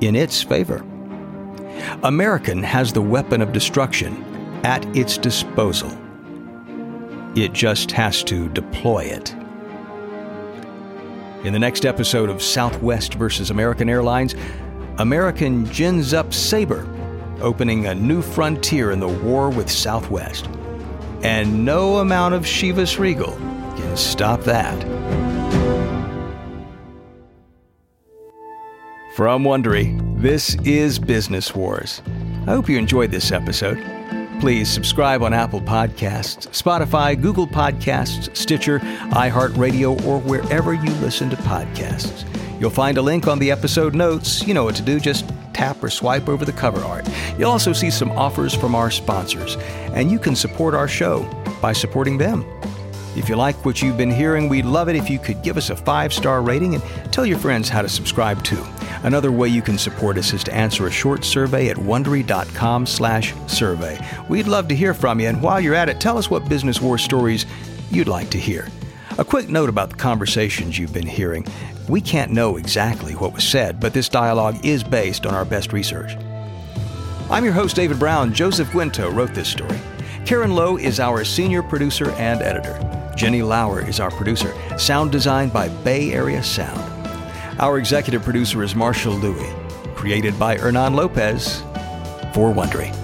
in 0.00 0.14
its 0.16 0.42
favor. 0.42 0.84
American 2.02 2.62
has 2.62 2.92
the 2.92 3.02
weapon 3.02 3.42
of 3.42 3.52
destruction 3.52 4.24
at 4.64 4.84
its 4.96 5.18
disposal. 5.18 5.90
It 7.36 7.52
just 7.52 7.90
has 7.92 8.22
to 8.24 8.48
deploy 8.48 9.04
it. 9.04 9.34
In 11.44 11.52
the 11.52 11.58
next 11.58 11.84
episode 11.84 12.30
of 12.30 12.42
Southwest 12.42 13.14
versus 13.14 13.50
American 13.50 13.88
Airlines, 13.88 14.34
American 14.98 15.64
gins 15.66 16.12
up 16.12 16.34
Sabre 16.34 16.86
opening 17.40 17.86
a 17.86 17.94
new 17.94 18.22
frontier 18.22 18.90
in 18.90 19.00
the 19.00 19.08
war 19.08 19.48
with 19.48 19.70
Southwest. 19.70 20.48
And 21.22 21.64
no 21.64 21.98
amount 21.98 22.34
of 22.34 22.42
Chivas 22.42 22.98
Regal 22.98 23.32
can 23.76 23.96
stop 23.96 24.42
that. 24.42 25.17
From 29.18 29.42
Wondery, 29.42 29.98
this 30.22 30.54
is 30.64 30.96
Business 30.96 31.52
Wars. 31.52 32.02
I 32.46 32.52
hope 32.52 32.68
you 32.68 32.78
enjoyed 32.78 33.10
this 33.10 33.32
episode. 33.32 33.84
Please 34.38 34.70
subscribe 34.70 35.24
on 35.24 35.32
Apple 35.32 35.60
Podcasts, 35.60 36.46
Spotify, 36.50 37.20
Google 37.20 37.48
Podcasts, 37.48 38.36
Stitcher, 38.36 38.78
iHeartRadio, 38.78 40.06
or 40.06 40.20
wherever 40.20 40.72
you 40.72 40.92
listen 41.00 41.28
to 41.30 41.36
podcasts. 41.38 42.24
You'll 42.60 42.70
find 42.70 42.96
a 42.96 43.02
link 43.02 43.26
on 43.26 43.40
the 43.40 43.50
episode 43.50 43.92
notes. 43.92 44.46
You 44.46 44.54
know 44.54 44.62
what 44.62 44.76
to 44.76 44.82
do, 44.82 45.00
just 45.00 45.28
tap 45.52 45.82
or 45.82 45.90
swipe 45.90 46.28
over 46.28 46.44
the 46.44 46.52
cover 46.52 46.80
art. 46.82 47.04
You'll 47.36 47.50
also 47.50 47.72
see 47.72 47.90
some 47.90 48.12
offers 48.12 48.54
from 48.54 48.76
our 48.76 48.88
sponsors, 48.88 49.56
and 49.94 50.12
you 50.12 50.20
can 50.20 50.36
support 50.36 50.74
our 50.74 50.86
show 50.86 51.24
by 51.60 51.72
supporting 51.72 52.18
them. 52.18 52.44
If 53.16 53.28
you 53.28 53.34
like 53.34 53.64
what 53.64 53.82
you've 53.82 53.96
been 53.96 54.12
hearing, 54.12 54.48
we'd 54.48 54.64
love 54.64 54.88
it 54.88 54.94
if 54.94 55.10
you 55.10 55.18
could 55.18 55.42
give 55.42 55.56
us 55.56 55.70
a 55.70 55.76
five 55.76 56.12
star 56.12 56.40
rating 56.40 56.76
and 56.76 57.12
tell 57.12 57.26
your 57.26 57.38
friends 57.38 57.68
how 57.68 57.82
to 57.82 57.88
subscribe 57.88 58.44
too. 58.44 58.64
Another 59.02 59.32
way 59.32 59.48
you 59.48 59.62
can 59.62 59.78
support 59.78 60.18
us 60.18 60.32
is 60.32 60.44
to 60.44 60.54
answer 60.54 60.86
a 60.86 60.90
short 60.90 61.24
survey 61.24 61.68
at 61.68 61.76
wondery.com/survey. 61.76 63.98
We'd 64.28 64.46
love 64.46 64.68
to 64.68 64.76
hear 64.76 64.94
from 64.94 65.20
you, 65.20 65.28
and 65.28 65.42
while 65.42 65.60
you're 65.60 65.74
at 65.74 65.88
it, 65.88 66.00
tell 66.00 66.18
us 66.18 66.30
what 66.30 66.48
business 66.48 66.80
war 66.80 66.98
stories 66.98 67.46
you'd 67.90 68.08
like 68.08 68.30
to 68.30 68.38
hear. 68.38 68.68
A 69.18 69.24
quick 69.24 69.48
note 69.48 69.68
about 69.68 69.90
the 69.90 69.96
conversations 69.96 70.78
you've 70.78 70.92
been 70.92 71.06
hearing. 71.06 71.46
We 71.88 72.00
can't 72.00 72.30
know 72.30 72.56
exactly 72.56 73.14
what 73.14 73.34
was 73.34 73.44
said, 73.44 73.80
but 73.80 73.92
this 73.92 74.08
dialogue 74.08 74.64
is 74.64 74.84
based 74.84 75.26
on 75.26 75.34
our 75.34 75.44
best 75.44 75.72
research. 75.72 76.16
I'm 77.30 77.44
your 77.44 77.52
host, 77.52 77.76
David 77.76 77.98
Brown. 77.98 78.32
Joseph 78.32 78.68
Guinto 78.68 79.14
wrote 79.14 79.34
this 79.34 79.48
story. 79.48 79.78
Karen 80.24 80.54
Lowe 80.54 80.76
is 80.76 81.00
our 81.00 81.24
senior 81.24 81.62
producer 81.62 82.10
and 82.12 82.42
editor. 82.42 82.78
Jenny 83.16 83.42
Lauer 83.42 83.80
is 83.80 83.98
our 83.98 84.10
producer. 84.10 84.54
Sound 84.78 85.10
designed 85.10 85.52
by 85.52 85.68
Bay 85.68 86.12
Area 86.12 86.42
Sound. 86.42 86.87
Our 87.60 87.78
executive 87.78 88.22
producer 88.22 88.62
is 88.62 88.76
Marshall 88.76 89.14
Lewy. 89.14 89.52
Created 89.96 90.38
by 90.38 90.56
Hernan 90.56 90.94
Lopez 90.94 91.60
for 92.32 92.54
Wondery. 92.54 92.94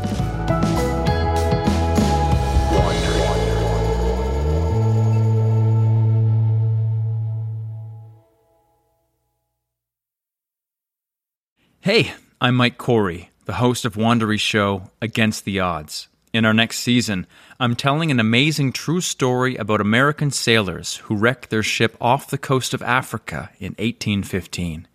Hey, 11.81 12.15
I'm 12.41 12.55
Mike 12.55 12.79
Corey, 12.79 13.31
the 13.47 13.55
host 13.55 13.85
of 13.85 13.97
Wondery's 13.97 14.41
show 14.41 14.85
Against 15.03 15.45
the 15.45 15.59
Odds. 15.59 16.09
In 16.35 16.45
our 16.45 16.53
next 16.53 16.81
season, 16.81 17.29
I'm 17.61 17.77
telling 17.77 18.11
an 18.11 18.19
amazing 18.19 18.73
true 18.73 19.01
story 19.01 19.55
about 19.55 19.81
American 19.81 20.33
sailors 20.33 20.97
who 20.97 21.15
wrecked 21.15 21.49
their 21.49 21.63
ship 21.63 21.97
off 22.01 22.29
the 22.29 22.37
coast 22.37 22.75
of 22.75 22.83
Africa 22.83 23.51
in 23.61 23.75
1815. 23.75 24.89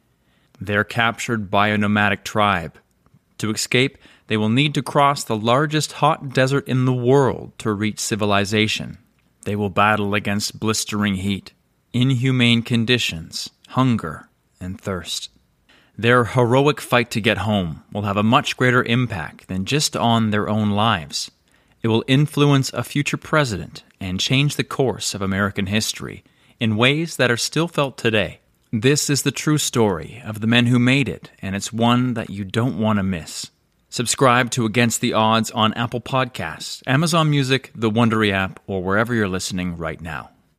They're 0.60 0.84
captured 0.84 1.50
by 1.50 1.70
a 1.70 1.78
nomadic 1.78 2.26
tribe. 2.26 2.78
To 3.38 3.52
escape, 3.52 3.98
they 4.28 4.36
will 4.36 4.50
need 4.50 4.74
to 4.74 4.82
cross 4.82 5.24
the 5.24 5.38
largest 5.38 5.94
hot 5.94 6.34
desert 6.34 6.68
in 6.68 6.84
the 6.84 6.92
world 6.92 7.58
to 7.60 7.72
reach 7.72 8.02
civilization. 8.02 8.98
They 9.46 9.56
will 9.56 9.70
battle 9.70 10.16
against 10.16 10.60
blistering 10.60 11.16
heat, 11.16 11.54
inhumane 11.94 12.64
conditions, 12.64 13.50
hunger, 13.70 14.28
and 14.60 14.80
thirst. 14.80 15.30
Their 16.00 16.24
heroic 16.24 16.80
fight 16.80 17.12
to 17.12 17.20
get 17.20 17.40
home 17.40 17.84
will 17.92 18.04
have 18.04 18.16
a 18.16 18.24
much 18.24 18.56
greater 18.56 18.82
impact 18.86 19.50
than 19.50 19.66
just 19.66 19.98
on 19.98 20.30
their 20.30 20.48
own 20.48 20.70
lives. 20.70 21.30
It 21.84 21.90
will 21.90 22.06
influence 22.08 22.72
a 22.72 22.86
future 22.86 23.18
president 23.18 23.84
and 24.00 24.18
change 24.18 24.56
the 24.56 24.64
course 24.64 25.14
of 25.14 25.22
American 25.22 25.66
history 25.66 26.24
in 26.58 26.78
ways 26.78 27.18
that 27.18 27.30
are 27.30 27.36
still 27.36 27.68
felt 27.68 27.98
today. 27.98 28.40
This 28.72 29.10
is 29.10 29.24
the 29.24 29.32
true 29.32 29.58
story 29.58 30.22
of 30.24 30.40
the 30.40 30.48
men 30.48 30.68
who 30.68 30.80
made 30.80 31.10
it, 31.10 31.32
and 31.42 31.54
it's 31.54 31.74
one 31.74 32.14
that 32.14 32.30
you 32.30 32.46
don't 32.46 32.80
want 32.80 32.96
to 32.96 33.04
miss. 33.04 33.52
Subscribe 33.90 34.52
to 34.52 34.66
Against 34.66 35.02
the 35.02 35.12
Odds 35.12 35.52
on 35.52 35.74
Apple 35.74 36.00
Podcasts, 36.00 36.82
Amazon 36.88 37.30
Music, 37.30 37.72
the 37.76 37.92
Wondery 37.92 38.32
app, 38.32 38.62
or 38.68 38.82
wherever 38.82 39.14
you're 39.14 39.28
listening 39.28 39.76
right 39.76 40.00
now. 40.00 40.30